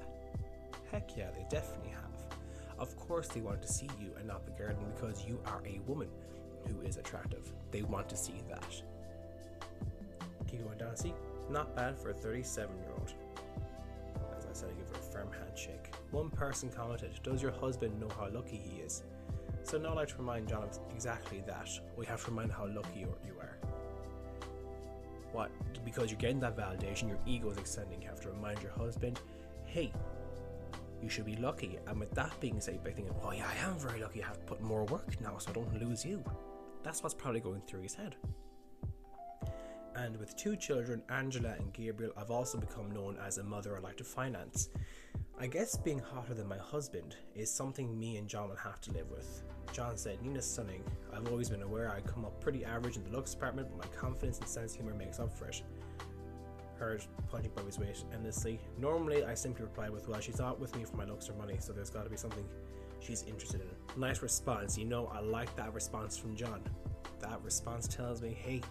Heck 0.91 1.15
yeah, 1.17 1.29
they 1.31 1.45
definitely 1.49 1.91
have. 1.91 2.01
Of 2.77 2.97
course, 2.97 3.27
they 3.29 3.41
want 3.41 3.61
to 3.61 3.71
see 3.71 3.89
you 3.99 4.11
and 4.17 4.27
not 4.27 4.45
the 4.45 4.51
garden 4.51 4.85
because 4.95 5.25
you 5.25 5.39
are 5.45 5.61
a 5.65 5.79
woman 5.87 6.09
who 6.67 6.81
is 6.81 6.97
attractive. 6.97 7.53
They 7.71 7.83
want 7.83 8.09
to 8.09 8.17
see 8.17 8.41
that. 8.49 8.81
Keep 10.47 10.65
going 10.65 10.77
down. 10.77 10.95
See, 10.95 11.13
not 11.49 11.75
bad 11.75 11.97
for 11.97 12.09
a 12.09 12.13
37 12.13 12.75
year 12.77 12.91
old. 12.97 13.13
As 14.37 14.45
I 14.45 14.53
said, 14.53 14.69
I 14.69 14.73
give 14.73 14.87
her 14.87 14.99
a 14.99 15.11
firm 15.11 15.29
handshake. 15.31 15.93
One 16.11 16.29
person 16.29 16.69
commented, 16.69 17.11
Does 17.23 17.41
your 17.41 17.51
husband 17.51 17.99
know 17.99 18.09
how 18.17 18.29
lucky 18.29 18.57
he 18.57 18.81
is? 18.81 19.03
So 19.63 19.77
now 19.77 19.91
I'd 19.91 19.95
like 19.95 20.07
to 20.09 20.17
remind 20.17 20.47
John 20.47 20.63
of 20.63 20.79
exactly 20.93 21.43
that. 21.47 21.69
We 21.97 22.05
have 22.05 22.23
to 22.25 22.31
remind 22.31 22.51
how 22.51 22.67
lucky 22.67 22.99
you 22.99 23.15
are. 23.39 23.57
What? 25.35 25.51
Because 25.83 26.09
you're 26.09 26.17
getting 26.17 26.39
that 26.39 26.55
validation, 26.55 27.09
your 27.09 27.19
ego 27.25 27.49
is 27.49 27.57
extending. 27.57 28.01
You 28.01 28.07
have 28.07 28.21
to 28.21 28.29
remind 28.29 28.61
your 28.61 28.71
husband, 28.71 29.19
hey, 29.65 29.91
you 31.03 31.09
should 31.09 31.25
be 31.25 31.35
lucky. 31.35 31.77
And 31.87 31.99
with 31.99 32.11
that 32.11 32.39
being 32.39 32.61
said, 32.61 32.81
by 32.85 32.91
thinking, 32.91 33.13
oh 33.21 33.33
yeah, 33.33 33.45
I 33.45 33.69
am 33.69 33.77
very 33.77 33.99
lucky, 33.99 34.23
I 34.23 34.27
have 34.27 34.39
to 34.39 34.45
put 34.45 34.61
more 34.61 34.85
work 34.85 35.19
now 35.19 35.37
so 35.37 35.51
I 35.51 35.53
don't 35.53 35.81
lose 35.81 36.05
you. 36.05 36.23
That's 36.83 37.03
what's 37.03 37.13
probably 37.13 37.41
going 37.41 37.59
through 37.67 37.81
his 37.81 37.93
head. 37.93 38.15
And 39.97 40.15
with 40.17 40.37
two 40.37 40.55
children, 40.55 41.01
Angela 41.09 41.53
and 41.59 41.73
Gabriel, 41.73 42.13
I've 42.15 42.31
also 42.31 42.57
become 42.57 42.89
known 42.91 43.17
as 43.21 43.37
a 43.37 43.43
mother 43.43 43.75
I 43.75 43.81
like 43.81 43.97
to 43.97 44.05
finance. 44.05 44.69
I 45.37 45.47
guess 45.47 45.75
being 45.75 45.99
hotter 45.99 46.33
than 46.33 46.47
my 46.47 46.57
husband 46.59 47.17
is 47.35 47.51
something 47.51 47.99
me 47.99 48.15
and 48.15 48.29
John 48.29 48.47
will 48.47 48.55
have 48.55 48.79
to 48.81 48.93
live 48.93 49.11
with. 49.11 49.43
John 49.75 49.97
said, 49.97 50.21
Nina's 50.21 50.49
stunning. 50.49 50.81
I've 51.13 51.27
always 51.27 51.49
been 51.49 51.61
aware 51.61 51.91
I 51.91 51.99
come 51.99 52.23
up 52.23 52.39
pretty 52.39 52.63
average 52.63 52.95
in 52.95 53.03
the 53.03 53.09
looks 53.09 53.33
department, 53.33 53.67
but 53.69 53.77
my 53.77 53.99
confidence 53.99 54.39
and 54.39 54.47
sense 54.47 54.71
of 54.71 54.77
humor 54.77 54.93
makes 54.93 55.19
up 55.19 55.37
for 55.37 55.49
it. 55.49 55.63
Heard 56.79 57.03
punching 57.29 57.51
above 57.51 57.65
his 57.65 57.77
weight 57.77 58.01
endlessly. 58.13 58.61
Normally, 58.79 59.25
I 59.25 59.33
simply 59.33 59.65
reply 59.65 59.89
with, 59.89 60.07
Well, 60.07 60.21
she's 60.21 60.39
not 60.39 60.61
with 60.61 60.73
me 60.77 60.85
for 60.85 60.95
my 60.95 61.03
looks 61.03 61.29
or 61.29 61.33
money, 61.33 61.57
so 61.59 61.73
there's 61.73 61.89
got 61.89 62.05
to 62.05 62.09
be 62.09 62.15
something 62.15 62.45
she's 63.01 63.23
interested 63.23 63.59
in. 63.59 63.99
Nice 63.99 64.21
response. 64.21 64.77
You 64.77 64.85
know, 64.85 65.07
I 65.07 65.19
like 65.19 65.53
that 65.57 65.73
response 65.73 66.15
from 66.15 66.37
John. 66.37 66.61
That 67.19 67.41
response 67.43 67.85
tells 67.85 68.21
me, 68.21 68.29
hey, 68.29 68.61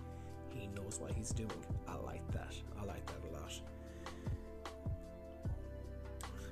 he 0.49 0.69
knows 0.69 1.01
what 1.01 1.13
he's 1.13 1.33
doing. 1.33 1.51
I 1.87 1.97
like 1.97 2.27
that. 2.33 2.55
I 2.81 2.85
like 2.87 3.05
that 3.05 3.29
a 3.29 3.43
lot. 3.43 3.53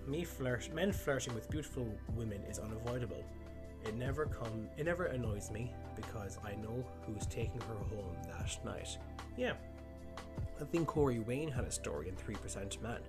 Me 0.06 0.24
flirt, 0.24 0.68
men 0.74 0.92
flirting 0.92 1.34
with 1.34 1.48
beautiful 1.48 1.88
women 2.14 2.42
is 2.42 2.58
unavoidable. 2.58 3.24
It 3.84 3.96
never 3.96 4.26
come, 4.26 4.68
it 4.76 4.86
never 4.86 5.06
annoys 5.06 5.50
me 5.50 5.72
because 5.96 6.38
I 6.44 6.54
know 6.54 6.84
who's 7.06 7.26
taking 7.26 7.60
her 7.62 7.74
home 7.74 8.16
that 8.28 8.64
night. 8.64 8.96
Yeah, 9.36 9.54
I 10.60 10.64
think 10.64 10.86
Corey 10.86 11.18
Wayne 11.18 11.50
had 11.50 11.64
a 11.64 11.70
story 11.70 12.08
in 12.08 12.14
Three 12.14 12.36
Percent 12.36 12.80
Man, 12.82 13.00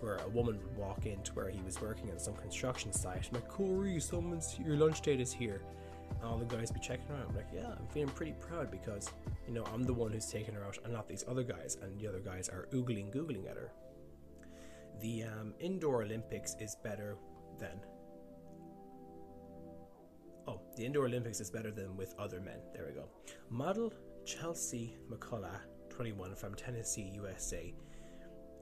where 0.00 0.16
a 0.16 0.28
woman 0.28 0.58
would 0.58 0.76
walk 0.76 1.04
into 1.06 1.32
where 1.32 1.50
he 1.50 1.60
was 1.62 1.80
working 1.80 2.10
on 2.10 2.18
some 2.18 2.34
construction 2.34 2.92
site 2.92 3.26
and 3.26 3.34
like, 3.34 3.48
Corey, 3.48 4.00
someone's 4.00 4.58
your 4.64 4.76
lunch 4.76 5.02
date 5.02 5.20
is 5.20 5.32
here. 5.32 5.60
And 6.10 6.24
all 6.24 6.38
the 6.38 6.46
guys 6.46 6.70
be 6.70 6.80
checking 6.80 7.10
around. 7.10 7.26
I'm 7.28 7.36
like, 7.36 7.48
yeah, 7.54 7.66
I'm 7.66 7.86
feeling 7.88 8.08
pretty 8.08 8.32
proud 8.40 8.70
because 8.70 9.10
you 9.46 9.52
know 9.52 9.64
I'm 9.74 9.82
the 9.82 9.92
one 9.92 10.12
who's 10.12 10.26
taking 10.26 10.54
her 10.54 10.64
out 10.64 10.78
and 10.82 10.92
not 10.92 11.06
these 11.06 11.24
other 11.28 11.42
guys, 11.42 11.76
and 11.82 11.98
the 12.00 12.06
other 12.06 12.20
guys 12.20 12.48
are 12.48 12.66
oogling 12.72 13.14
googling 13.14 13.48
at 13.48 13.56
her. 13.56 13.70
The 15.00 15.24
um, 15.24 15.54
indoor 15.60 16.02
Olympics 16.02 16.56
is 16.58 16.76
better 16.82 17.16
than. 17.58 17.78
The 20.78 20.86
indoor 20.86 21.06
Olympics 21.06 21.40
is 21.40 21.50
better 21.50 21.72
than 21.72 21.96
with 21.96 22.14
other 22.20 22.38
men. 22.38 22.60
There 22.72 22.86
we 22.86 22.92
go. 22.92 23.08
Model 23.50 23.92
Chelsea 24.24 24.96
McCullough 25.10 25.58
21 25.90 26.36
from 26.36 26.54
Tennessee, 26.54 27.10
USA, 27.16 27.74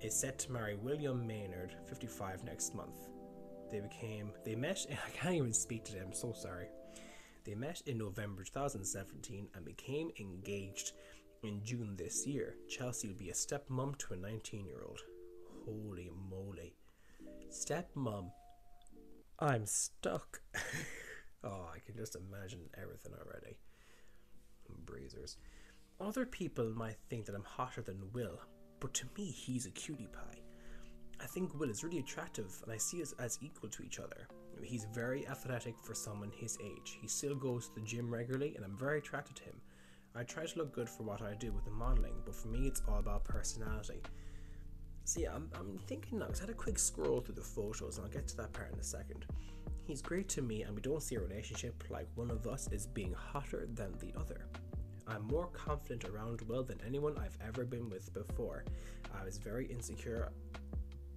is 0.01 0.19
set 0.19 0.39
to 0.39 0.51
marry 0.51 0.77
William 0.77 1.27
Maynard, 1.27 1.77
55, 1.85 2.43
next 2.43 2.75
month. 2.75 2.97
They 3.71 3.81
became, 3.81 4.33
they 4.47 4.55
met, 4.55 4.87
I 5.07 5.11
can't 5.11 5.35
even 5.35 5.53
speak 5.53 5.85
today, 5.85 6.01
I'm 6.03 6.15
so 6.15 6.33
sorry. 6.33 6.69
They 7.45 7.55
met 7.55 7.83
in 7.85 7.99
November 7.99 8.45
2017 8.45 9.49
and 9.55 9.65
became 9.67 10.11
engaged 10.19 10.93
in 11.43 11.63
June 11.63 11.97
this 11.99 12.27
year. 12.27 12.55
Chelsea 12.67 13.09
will 13.09 13.17
be 13.17 13.29
a 13.29 13.35
stepmom 13.35 13.99
to 13.99 14.15
a 14.15 14.17
19 14.17 14.65
year 14.65 14.81
old. 14.89 15.01
Holy 15.67 16.11
moly. 16.31 16.77
Stepmom. 17.51 18.31
I'm 19.39 19.67
stuck. 19.67 20.41
oh, 21.47 21.71
I 21.75 21.79
can 21.79 21.97
just 21.97 22.17
imagine 22.17 22.61
everything 22.81 23.13
already. 23.15 23.57
Breezers. 24.85 25.37
Other 26.01 26.27
people 26.27 26.73
might 26.75 26.97
think 27.09 27.25
that 27.27 27.35
I'm 27.35 27.45
hotter 27.45 27.83
than 27.83 28.13
Will, 28.13 28.41
but 28.81 28.93
to 28.95 29.07
me, 29.17 29.27
he's 29.27 29.67
a 29.67 29.71
cutie 29.71 30.09
pie. 30.13 30.41
I 31.21 31.27
think 31.27 31.59
Will 31.59 31.71
is 31.71 31.83
really 31.83 32.01
attractive, 32.01 32.53
and 32.63 32.73
I 32.73 32.77
see 32.77 33.01
us 33.01 33.15
as 33.19 33.39
equal 33.41 33.71
to 33.71 33.83
each 33.83 33.99
other. 33.99 34.29
He's 34.63 34.87
very 34.93 35.27
athletic 35.29 35.75
for 35.83 35.95
someone 35.95 36.31
his 36.35 36.59
age. 36.63 36.99
He 37.01 37.09
still 37.09 37.35
goes 37.35 37.69
to 37.69 37.75
the 37.77 37.81
gym 37.87 38.13
regularly, 38.13 38.55
and 38.57 38.65
I'm 38.65 38.77
very 38.77 38.99
attracted 38.99 39.37
to 39.37 39.45
him. 39.45 39.61
I 40.15 40.25
try 40.25 40.45
to 40.47 40.59
look 40.59 40.73
good 40.75 40.89
for 40.89 41.05
what 41.05 41.23
I 41.23 41.35
do 41.35 41.53
with 41.53 41.65
the 41.65 41.71
modeling, 41.71 42.15
but 42.25 42.35
for 42.35 42.49
me, 42.49 42.67
it's 42.67 42.83
all 42.89 42.99
about 42.99 43.25
personality. 43.25 44.03
So 45.05 45.21
yeah, 45.21 45.35
I'm, 45.35 45.49
I'm 45.55 45.79
thinking 45.87 46.19
now, 46.19 46.27
'cause 46.27 46.41
I 46.41 46.45
had 46.45 46.51
a 46.51 46.55
quick 46.55 46.79
scroll 46.79 47.21
through 47.21 47.37
the 47.37 47.43
photos, 47.43 47.97
and 47.97 48.07
I'll 48.07 48.13
get 48.13 48.27
to 48.29 48.37
that 48.39 48.53
part 48.53 48.73
in 48.73 48.79
a 48.79 48.83
second. 48.85 49.25
He's 49.87 50.03
great 50.03 50.29
to 50.31 50.43
me, 50.43 50.63
and 50.63 50.75
we 50.75 50.81
don't 50.81 51.03
see 51.03 51.15
a 51.15 51.21
relationship 51.21 51.85
like 51.91 52.09
one 52.17 52.33
of 52.33 52.49
us 52.49 52.69
is 52.73 52.89
being 52.89 53.13
hotter 53.13 53.69
than 53.75 53.93
the 54.01 54.13
other. 54.19 54.47
I'm 55.07 55.23
more 55.29 55.47
confident 55.53 56.05
around 56.05 56.41
Will 56.43 56.65
than 56.65 56.81
anyone 56.85 57.17
I've 57.17 57.39
ever 57.47 57.65
been 57.65 57.89
with 57.89 58.13
before. 58.13 58.65
I 59.17 59.25
was 59.25 59.39
very 59.39 59.67
insecure 59.67 60.33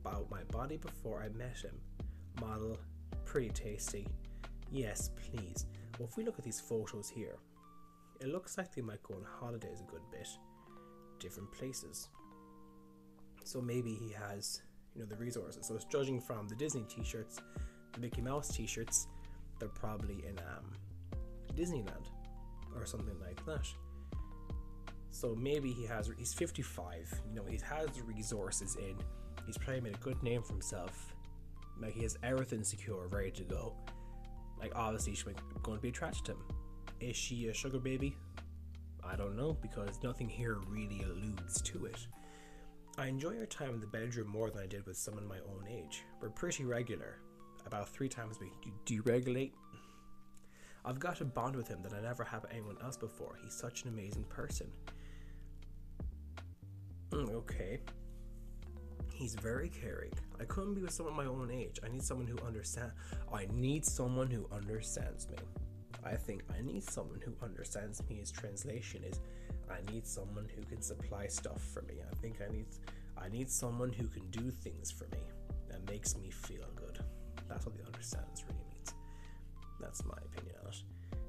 about 0.05 0.29
my 0.29 0.43
body 0.51 0.77
before 0.77 1.23
I 1.23 1.29
met 1.29 1.57
him. 1.57 1.81
Model, 2.39 2.77
pretty 3.25 3.49
tasty. 3.49 4.07
Yes, 4.71 5.09
please. 5.15 5.65
Well, 5.97 6.07
if 6.07 6.15
we 6.15 6.23
look 6.23 6.37
at 6.37 6.45
these 6.45 6.61
photos 6.61 7.09
here, 7.09 7.37
it 8.21 8.27
looks 8.27 8.55
like 8.55 8.75
they 8.75 8.83
might 8.83 9.01
go 9.01 9.15
on 9.15 9.25
holidays 9.39 9.81
a 9.81 9.91
good 9.91 10.03
bit, 10.11 10.27
different 11.19 11.51
places. 11.51 12.09
So 13.43 13.61
maybe 13.61 13.95
he 13.95 14.11
has, 14.11 14.61
you 14.93 15.01
know, 15.01 15.07
the 15.07 15.15
resources. 15.15 15.65
So 15.65 15.73
it's 15.73 15.85
judging 15.85 16.21
from 16.21 16.47
the 16.47 16.55
Disney 16.55 16.85
T-shirts, 16.87 17.37
the 17.37 17.41
Mickey 17.97 18.21
Mouse 18.21 18.49
T-shirts, 18.49 19.07
they're 19.59 19.69
probably 19.69 20.23
in 20.27 20.37
um, 20.39 20.71
Disneyland 21.55 22.07
or 22.75 22.85
something 22.85 23.19
like 23.19 23.45
that. 23.45 23.67
So 25.11 25.35
maybe 25.35 25.71
he 25.71 25.85
has. 25.85 26.09
He's 26.17 26.33
55. 26.33 27.21
You 27.29 27.35
know, 27.35 27.45
he 27.45 27.59
has 27.65 27.89
the 27.89 28.03
resources 28.03 28.75
in. 28.75 28.95
He's 29.45 29.57
probably 29.57 29.81
made 29.81 29.95
a 29.95 29.99
good 29.99 30.21
name 30.23 30.43
for 30.43 30.53
himself. 30.53 31.15
Like 31.81 31.93
he 31.93 32.03
has 32.03 32.17
everything 32.23 32.63
secure, 32.63 33.07
ready 33.07 33.31
to 33.31 33.43
go. 33.43 33.75
Like 34.59 34.71
obviously 34.75 35.15
she's 35.15 35.23
going 35.63 35.77
to 35.77 35.81
be 35.81 35.89
attracted 35.89 36.25
to 36.25 36.31
him. 36.33 36.43
Is 36.99 37.15
she 37.15 37.47
a 37.47 37.53
sugar 37.53 37.79
baby? 37.79 38.15
I 39.03 39.15
don't 39.15 39.35
know 39.35 39.57
because 39.61 39.99
nothing 40.03 40.29
here 40.29 40.57
really 40.67 41.01
alludes 41.03 41.61
to 41.61 41.85
it. 41.85 42.05
I 42.97 43.07
enjoy 43.07 43.37
our 43.37 43.45
time 43.45 43.73
in 43.73 43.79
the 43.79 43.87
bedroom 43.87 44.27
more 44.27 44.49
than 44.49 44.61
I 44.61 44.67
did 44.67 44.85
with 44.85 44.97
someone 44.97 45.25
my 45.25 45.39
own 45.39 45.65
age. 45.69 46.03
We're 46.21 46.29
pretty 46.29 46.65
regular, 46.65 47.19
about 47.69 47.87
three 47.87 48.09
times 48.09 48.37
a 48.37 48.41
week. 48.41 48.53
You 48.65 48.73
deregulate. 48.85 49.51
I've 50.83 50.99
got 50.99 51.21
a 51.21 51.25
bond 51.25 51.55
with 51.55 51.67
him 51.67 51.83
that 51.83 51.93
I 51.93 52.01
never 52.01 52.23
have 52.23 52.45
anyone 52.51 52.77
else 52.83 52.97
before. 52.97 53.37
He's 53.43 53.53
such 53.53 53.83
an 53.83 53.89
amazing 53.89 54.23
person. 54.23 54.67
Mm, 57.11 57.31
okay. 57.33 57.79
He's 59.13 59.35
very 59.35 59.69
caring. 59.69 60.11
I 60.39 60.45
couldn't 60.45 60.73
be 60.73 60.81
with 60.81 60.91
someone 60.91 61.15
my 61.15 61.25
own 61.25 61.51
age. 61.51 61.79
I 61.83 61.89
need 61.89 62.01
someone 62.01 62.25
who 62.25 62.39
understands. 62.45 62.93
I 63.31 63.47
need 63.53 63.85
someone 63.85 64.31
who 64.31 64.47
understands 64.51 65.29
me. 65.29 65.37
I 66.03 66.15
think 66.15 66.43
I 66.57 66.61
need 66.61 66.83
someone 66.83 67.19
who 67.23 67.33
understands 67.43 68.01
me. 68.09 68.15
His 68.15 68.31
translation 68.31 69.03
is, 69.03 69.19
I 69.69 69.91
need 69.91 70.07
someone 70.07 70.47
who 70.55 70.63
can 70.63 70.81
supply 70.81 71.27
stuff 71.27 71.61
for 71.73 71.83
me. 71.83 71.95
I 72.09 72.15
think 72.15 72.37
I 72.41 72.51
need, 72.51 72.67
I 73.15 73.29
need 73.29 73.51
someone 73.51 73.91
who 73.91 74.07
can 74.07 74.27
do 74.31 74.49
things 74.49 74.89
for 74.89 75.05
me 75.11 75.21
that 75.69 75.87
makes 75.87 76.17
me 76.17 76.31
feel 76.31 76.65
good. 76.75 76.99
That's 77.49 77.65
what 77.65 77.75
the 77.75 77.85
understands 77.85 78.43
really 78.47 78.63
means. 78.71 78.93
That's 79.81 80.05
my 80.05 80.17
opinion 80.25 80.55
on 80.63 80.69
it. 80.69 80.83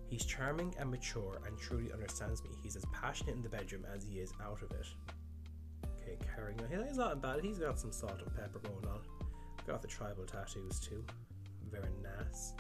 He's 0.09 0.25
charming 0.25 0.75
and 0.79 0.91
mature 0.91 1.41
and 1.47 1.57
truly 1.57 1.93
understands 1.93 2.43
me. 2.43 2.51
He's 2.63 2.77
as 2.77 2.85
passionate 2.93 3.37
in 3.37 3.43
the 3.43 3.49
bedroom 3.49 3.87
as 3.95 4.05
he 4.05 4.19
is 4.19 4.33
out 4.45 4.61
of 4.63 4.71
it. 4.73 4.87
Okay, 6.03 6.19
carrying 6.35 6.61
on. 6.61 6.87
He's 6.87 6.97
not 6.97 7.23
bad. 7.23 7.43
He's 7.43 7.59
got 7.59 7.79
some 7.79 7.93
salt 7.93 8.21
and 8.21 8.35
pepper 8.35 8.59
going 8.59 8.87
on. 8.87 9.01
Got 9.67 9.83
the 9.83 9.89
tribal 9.89 10.25
tattoos 10.25 10.81
too. 10.81 11.05
Very 11.71 11.95
nice. 12.03 12.55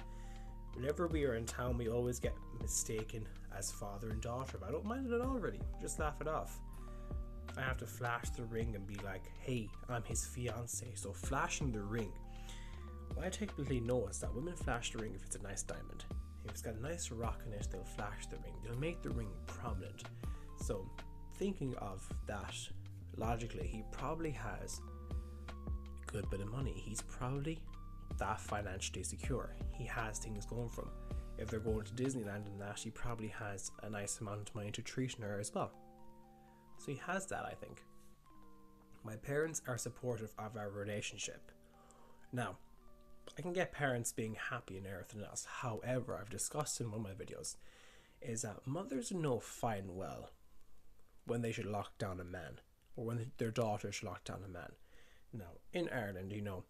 Whenever 0.74 1.08
we 1.08 1.24
are 1.24 1.34
in 1.34 1.44
town, 1.44 1.76
we 1.76 1.88
always 1.88 2.20
get 2.20 2.34
mistaken 2.60 3.26
as 3.56 3.72
father 3.72 4.10
and 4.10 4.20
daughter. 4.20 4.56
But 4.58 4.68
I 4.68 4.72
don't 4.72 4.84
mind 4.84 5.06
it 5.06 5.12
at 5.12 5.20
all, 5.20 5.38
really. 5.38 5.60
Just 5.82 5.98
laugh 5.98 6.20
it 6.20 6.28
off. 6.28 6.60
I 7.58 7.62
have 7.62 7.78
to 7.78 7.86
flash 7.86 8.30
the 8.30 8.44
ring 8.44 8.76
and 8.76 8.86
be 8.86 8.94
like, 9.04 9.24
hey, 9.40 9.68
I'm 9.88 10.04
his 10.04 10.24
fiance. 10.24 10.86
So 10.94 11.12
flashing 11.12 11.72
the 11.72 11.82
ring. 11.82 12.12
Well, 13.14 13.26
I 13.26 13.28
typically 13.28 13.80
notice 13.80 14.18
that 14.18 14.34
women 14.34 14.54
flash 14.54 14.92
the 14.92 14.98
ring 14.98 15.12
if 15.14 15.24
it's 15.24 15.36
a 15.36 15.42
nice 15.42 15.62
diamond. 15.62 16.04
If 16.44 16.50
it's 16.50 16.62
got 16.62 16.74
a 16.74 16.82
nice 16.82 17.10
rock 17.10 17.42
in 17.46 17.52
it, 17.52 17.68
they'll 17.70 17.84
flash 17.84 18.26
the 18.26 18.36
ring. 18.38 18.54
They'll 18.64 18.78
make 18.78 19.02
the 19.02 19.10
ring 19.10 19.30
prominent. 19.46 20.04
So, 20.62 20.88
thinking 21.36 21.74
of 21.76 22.06
that 22.26 22.54
logically, 23.16 23.66
he 23.66 23.84
probably 23.92 24.30
has 24.30 24.80
a 25.48 26.12
good 26.12 26.28
bit 26.30 26.40
of 26.40 26.50
money. 26.50 26.74
He's 26.74 27.02
probably 27.02 27.60
that 28.18 28.40
financially 28.40 29.02
secure. 29.02 29.54
He 29.72 29.84
has 29.84 30.18
things 30.18 30.46
going 30.46 30.68
for 30.70 30.82
him. 30.82 30.90
If 31.38 31.48
they're 31.48 31.60
going 31.60 31.84
to 31.84 31.92
Disneyland 31.92 32.46
and 32.46 32.60
that, 32.60 32.78
he 32.78 32.90
probably 32.90 33.28
has 33.28 33.70
a 33.82 33.90
nice 33.90 34.20
amount 34.20 34.48
of 34.48 34.54
money 34.54 34.70
to 34.72 34.82
treat 34.82 35.14
her 35.20 35.38
as 35.40 35.54
well. 35.54 35.72
So 36.78 36.92
he 36.92 37.00
has 37.06 37.26
that, 37.26 37.44
I 37.44 37.54
think. 37.54 37.82
My 39.04 39.16
parents 39.16 39.62
are 39.66 39.78
supportive 39.78 40.32
of 40.38 40.56
our 40.56 40.68
relationship. 40.68 41.50
Now, 42.32 42.58
I 43.38 43.42
can 43.42 43.52
get 43.52 43.72
parents 43.72 44.12
being 44.12 44.36
happy 44.50 44.76
and 44.76 44.86
everything 44.86 45.22
else. 45.22 45.46
However, 45.60 46.18
I've 46.18 46.30
discussed 46.30 46.80
in 46.80 46.90
one 46.90 47.00
of 47.00 47.06
my 47.06 47.24
videos 47.24 47.56
is 48.20 48.42
that 48.42 48.66
mothers 48.66 49.12
know 49.12 49.40
fine 49.40 49.94
well 49.94 50.30
when 51.26 51.42
they 51.42 51.52
should 51.52 51.66
lock 51.66 51.96
down 51.98 52.20
a 52.20 52.24
man 52.24 52.60
or 52.96 53.06
when 53.06 53.30
their 53.38 53.50
daughter 53.50 53.90
should 53.92 54.08
lock 54.08 54.24
down 54.24 54.42
a 54.44 54.48
man. 54.48 54.72
Now, 55.32 55.52
in 55.72 55.88
Ireland, 55.88 56.32
you 56.32 56.42
know, 56.42 56.64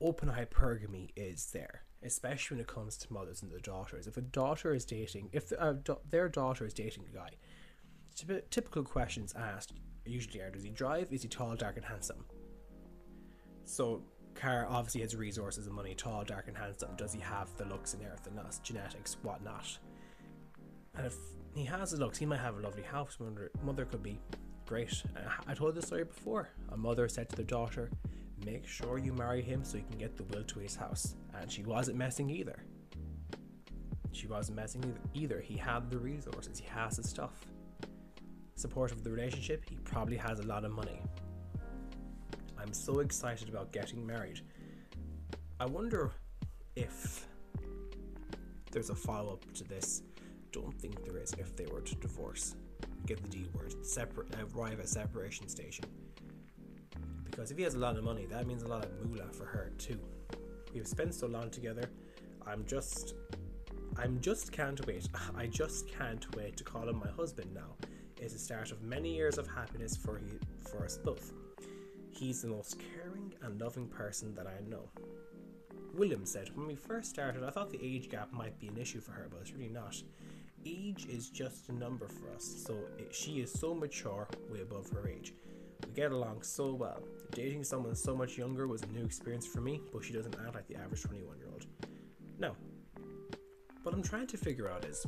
open 0.00 0.30
hypergamy 0.30 1.10
is 1.14 1.50
there, 1.52 1.82
especially 2.02 2.56
when 2.56 2.62
it 2.62 2.68
comes 2.68 2.96
to 2.98 3.12
mothers 3.12 3.42
and 3.42 3.50
their 3.50 3.60
daughters. 3.60 4.06
If 4.06 4.16
a 4.16 4.22
daughter 4.22 4.74
is 4.74 4.84
dating, 4.84 5.28
if 5.32 5.50
the, 5.50 5.62
uh, 5.62 5.74
da- 5.74 5.96
their 6.08 6.28
daughter 6.28 6.64
is 6.64 6.74
dating 6.74 7.04
a 7.10 7.14
guy, 7.14 7.30
typ- 8.16 8.50
typical 8.50 8.82
questions 8.82 9.34
asked 9.36 9.72
usually 10.04 10.40
are: 10.40 10.50
Does 10.50 10.64
he 10.64 10.70
drive? 10.70 11.12
Is 11.12 11.22
he 11.22 11.28
tall, 11.28 11.54
dark, 11.54 11.76
and 11.76 11.84
handsome? 11.84 12.24
So, 13.64 14.02
Car 14.34 14.66
obviously 14.68 15.02
has 15.02 15.14
resources 15.14 15.66
and 15.66 15.74
money, 15.74 15.94
tall, 15.94 16.24
dark, 16.24 16.48
and 16.48 16.56
handsome. 16.56 16.90
Does 16.96 17.12
he 17.12 17.20
have 17.20 17.54
the 17.56 17.64
looks 17.64 17.94
and 17.94 18.02
everything 18.02 18.38
else, 18.38 18.58
genetics, 18.60 19.16
whatnot? 19.22 19.78
And 20.96 21.06
if 21.06 21.14
he 21.54 21.64
has 21.64 21.92
the 21.92 21.98
looks, 21.98 22.18
he 22.18 22.26
might 22.26 22.40
have 22.40 22.56
a 22.56 22.60
lovely 22.60 22.82
house. 22.82 23.16
Mother, 23.20 23.50
mother 23.62 23.84
could 23.84 24.02
be 24.02 24.18
great. 24.66 25.02
Uh, 25.16 25.20
I 25.46 25.54
told 25.54 25.74
this 25.74 25.86
story 25.86 26.04
before. 26.04 26.48
A 26.70 26.76
mother 26.76 27.08
said 27.08 27.28
to 27.30 27.36
their 27.36 27.44
daughter, 27.44 27.90
make 28.44 28.66
sure 28.66 28.98
you 28.98 29.12
marry 29.12 29.42
him 29.42 29.64
so 29.64 29.76
you 29.76 29.84
can 29.88 29.98
get 29.98 30.16
the 30.16 30.24
will 30.24 30.44
to 30.44 30.58
his 30.58 30.74
house. 30.74 31.14
And 31.38 31.50
she 31.50 31.62
wasn't 31.62 31.98
messing 31.98 32.28
either. 32.30 32.64
She 34.12 34.26
wasn't 34.26 34.56
messing 34.56 34.98
either. 35.14 35.40
He 35.40 35.56
had 35.56 35.90
the 35.90 35.98
resources, 35.98 36.58
he 36.58 36.66
has 36.68 36.96
the 36.96 37.02
stuff. 37.02 37.32
Support 38.54 38.92
of 38.92 39.02
the 39.02 39.10
relationship, 39.10 39.64
he 39.68 39.76
probably 39.76 40.16
has 40.16 40.38
a 40.40 40.44
lot 40.44 40.64
of 40.64 40.72
money. 40.72 41.00
I'm 42.62 42.72
so 42.72 43.00
excited 43.00 43.48
about 43.48 43.72
getting 43.72 44.06
married. 44.06 44.40
I 45.60 45.66
wonder 45.66 46.12
if 46.76 47.26
there's 48.70 48.90
a 48.90 48.94
follow 48.94 49.34
up 49.34 49.52
to 49.54 49.64
this. 49.64 50.02
Don't 50.52 50.78
think 50.80 51.04
there 51.04 51.18
is 51.18 51.32
if 51.34 51.56
they 51.56 51.66
were 51.66 51.80
to 51.80 51.94
divorce. 51.96 52.54
Get 53.06 53.22
the 53.22 53.28
D 53.28 53.46
word, 53.52 53.74
separate, 53.84 54.28
uh, 54.34 54.44
arrive 54.56 54.78
at 54.80 54.88
separation 54.88 55.48
station 55.48 55.84
because 57.32 57.50
if 57.50 57.56
he 57.56 57.64
has 57.64 57.74
a 57.74 57.78
lot 57.78 57.96
of 57.96 58.04
money, 58.04 58.26
that 58.26 58.46
means 58.46 58.62
a 58.62 58.68
lot 58.68 58.84
of 58.84 58.90
moolah 59.04 59.32
for 59.32 59.46
her 59.46 59.72
too. 59.78 59.98
We've 60.74 60.86
spent 60.86 61.14
so 61.14 61.26
long 61.26 61.50
together. 61.50 61.90
I'm 62.46 62.64
just, 62.66 63.14
I'm 63.96 64.20
just 64.20 64.52
can't 64.52 64.86
wait. 64.86 65.08
I 65.36 65.46
just 65.46 65.88
can't 65.88 66.24
wait 66.36 66.56
to 66.58 66.64
call 66.64 66.88
him 66.88 66.98
my 66.98 67.10
husband 67.16 67.52
now. 67.54 67.74
It's 68.20 68.34
the 68.34 68.38
start 68.38 68.70
of 68.70 68.82
many 68.82 69.14
years 69.14 69.38
of 69.38 69.48
happiness 69.48 69.96
for 69.96 70.18
he, 70.18 70.38
for 70.70 70.84
us 70.84 70.98
both. 70.98 71.32
He's 72.22 72.40
the 72.40 72.46
most 72.46 72.78
caring 72.78 73.34
and 73.42 73.60
loving 73.60 73.88
person 73.88 74.32
that 74.36 74.46
I 74.46 74.60
know. 74.70 74.88
William 75.92 76.24
said, 76.24 76.56
When 76.56 76.68
we 76.68 76.76
first 76.76 77.10
started, 77.10 77.42
I 77.42 77.50
thought 77.50 77.68
the 77.68 77.82
age 77.82 78.08
gap 78.08 78.32
might 78.32 78.56
be 78.60 78.68
an 78.68 78.78
issue 78.78 79.00
for 79.00 79.10
her, 79.10 79.26
but 79.28 79.40
it's 79.40 79.50
really 79.50 79.68
not. 79.68 80.00
Age 80.64 81.08
is 81.10 81.30
just 81.30 81.68
a 81.68 81.72
number 81.72 82.06
for 82.06 82.32
us, 82.32 82.44
so 82.64 82.76
it, 82.96 83.12
she 83.12 83.40
is 83.40 83.50
so 83.50 83.74
mature, 83.74 84.28
way 84.48 84.60
above 84.60 84.88
her 84.90 85.08
age. 85.08 85.34
We 85.84 85.94
get 85.94 86.12
along 86.12 86.42
so 86.42 86.72
well. 86.72 87.02
Dating 87.32 87.64
someone 87.64 87.96
so 87.96 88.14
much 88.14 88.38
younger 88.38 88.68
was 88.68 88.84
a 88.84 88.86
new 88.86 89.04
experience 89.04 89.48
for 89.48 89.60
me, 89.60 89.80
but 89.92 90.04
she 90.04 90.12
doesn't 90.12 90.36
act 90.46 90.54
like 90.54 90.68
the 90.68 90.76
average 90.76 91.02
21 91.02 91.38
year 91.38 91.48
old. 91.52 91.66
No. 92.38 92.54
What 93.82 93.96
I'm 93.96 94.02
trying 94.02 94.28
to 94.28 94.36
figure 94.36 94.70
out 94.70 94.84
is 94.84 95.04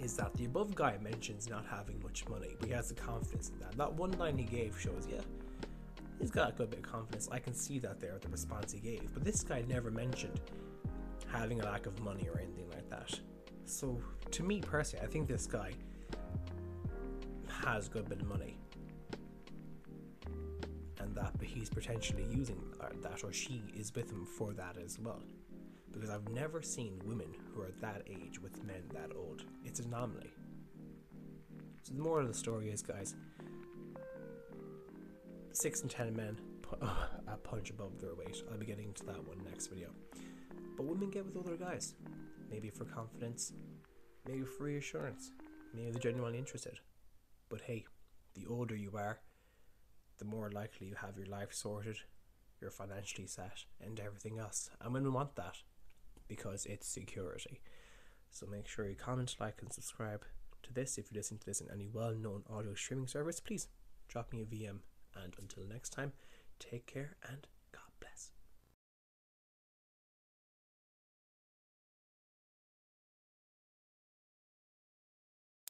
is 0.00 0.16
that 0.16 0.34
the 0.34 0.46
above 0.46 0.74
guy 0.74 0.96
mentions 1.00 1.48
not 1.48 1.64
having 1.66 2.02
much 2.02 2.26
money, 2.26 2.56
but 2.58 2.68
he 2.68 2.74
has 2.74 2.88
the 2.88 2.94
confidence 2.94 3.50
in 3.50 3.58
that. 3.60 3.76
That 3.76 3.92
one 3.92 4.10
line 4.12 4.36
he 4.36 4.44
gave 4.44 4.76
shows, 4.80 5.06
yeah, 5.08 5.20
he's 6.22 6.30
got 6.30 6.50
a 6.50 6.52
good 6.52 6.70
bit 6.70 6.78
of 6.78 6.90
confidence. 6.90 7.28
I 7.32 7.40
can 7.40 7.52
see 7.52 7.80
that 7.80 7.98
there, 7.98 8.16
the 8.20 8.28
response 8.28 8.72
he 8.72 8.78
gave. 8.78 9.12
But 9.12 9.24
this 9.24 9.42
guy 9.42 9.64
never 9.68 9.90
mentioned 9.90 10.40
having 11.26 11.60
a 11.60 11.64
lack 11.64 11.86
of 11.86 11.98
money 12.00 12.28
or 12.32 12.38
anything 12.38 12.70
like 12.70 12.88
that. 12.90 13.18
So, 13.64 14.00
to 14.30 14.42
me 14.44 14.60
personally, 14.60 15.04
I 15.04 15.08
think 15.08 15.26
this 15.26 15.46
guy 15.46 15.72
has 17.48 17.88
a 17.88 17.90
good 17.90 18.08
bit 18.08 18.20
of 18.20 18.28
money. 18.28 18.56
And 21.00 21.12
that 21.16 21.32
but 21.36 21.48
he's 21.48 21.68
potentially 21.68 22.24
using 22.30 22.62
that, 23.02 23.24
or 23.24 23.32
she 23.32 23.60
is 23.76 23.92
with 23.92 24.08
him 24.08 24.24
for 24.24 24.52
that 24.52 24.76
as 24.82 25.00
well. 25.00 25.22
Because 25.90 26.08
I've 26.08 26.28
never 26.28 26.62
seen 26.62 27.00
women 27.04 27.34
who 27.52 27.62
are 27.62 27.72
that 27.80 28.02
age 28.06 28.40
with 28.40 28.62
men 28.62 28.84
that 28.94 29.10
old. 29.16 29.42
It's 29.64 29.80
an 29.80 29.86
anomaly. 29.86 30.30
So, 31.82 31.94
the 31.94 32.00
moral 32.00 32.26
of 32.26 32.32
the 32.32 32.38
story 32.38 32.70
is, 32.70 32.80
guys, 32.80 33.16
six 35.62 35.82
and 35.82 35.90
ten 35.92 36.16
men 36.16 36.36
a 36.80 36.84
uh, 36.84 36.88
uh, 37.28 37.36
punch 37.44 37.70
above 37.70 38.00
their 38.00 38.16
weight. 38.16 38.42
I'll 38.50 38.58
be 38.58 38.66
getting 38.66 38.88
into 38.88 39.04
that 39.04 39.24
one 39.28 39.38
next 39.48 39.68
video. 39.68 39.90
But 40.76 40.86
women 40.86 41.08
get 41.08 41.24
with 41.24 41.36
other 41.36 41.54
guys, 41.54 41.94
maybe 42.50 42.68
for 42.68 42.84
confidence, 42.84 43.52
maybe 44.26 44.42
for 44.42 44.64
reassurance, 44.64 45.30
maybe 45.72 45.92
they're 45.92 46.00
genuinely 46.00 46.40
interested. 46.40 46.80
But 47.48 47.60
hey, 47.60 47.84
the 48.34 48.46
older 48.46 48.74
you 48.74 48.90
are, 48.96 49.20
the 50.18 50.24
more 50.24 50.50
likely 50.50 50.88
you 50.88 50.96
have 50.96 51.16
your 51.16 51.26
life 51.26 51.52
sorted, 51.52 51.98
you're 52.60 52.72
financially 52.72 53.28
set, 53.28 53.64
and 53.80 54.00
everything 54.00 54.40
else. 54.40 54.68
And 54.80 54.92
women 54.92 55.12
want 55.12 55.36
that 55.36 55.58
because 56.26 56.66
it's 56.66 56.88
security. 56.88 57.60
So 58.32 58.46
make 58.46 58.66
sure 58.66 58.88
you 58.88 58.96
comment, 58.96 59.36
like, 59.38 59.58
and 59.62 59.72
subscribe 59.72 60.24
to 60.64 60.72
this. 60.72 60.98
If 60.98 61.12
you 61.12 61.18
listen 61.18 61.38
to 61.38 61.46
this 61.46 61.60
in 61.60 61.70
any 61.70 61.86
well 61.86 62.14
known 62.14 62.42
audio 62.50 62.74
streaming 62.74 63.06
service, 63.06 63.38
please 63.38 63.68
drop 64.08 64.32
me 64.32 64.42
a 64.42 64.44
VM. 64.44 64.78
And 65.14 65.34
until 65.40 65.64
next 65.64 65.90
time, 65.90 66.12
take 66.58 66.86
care 66.86 67.16
and 67.28 67.46
God 67.72 67.90
bless. 68.00 68.30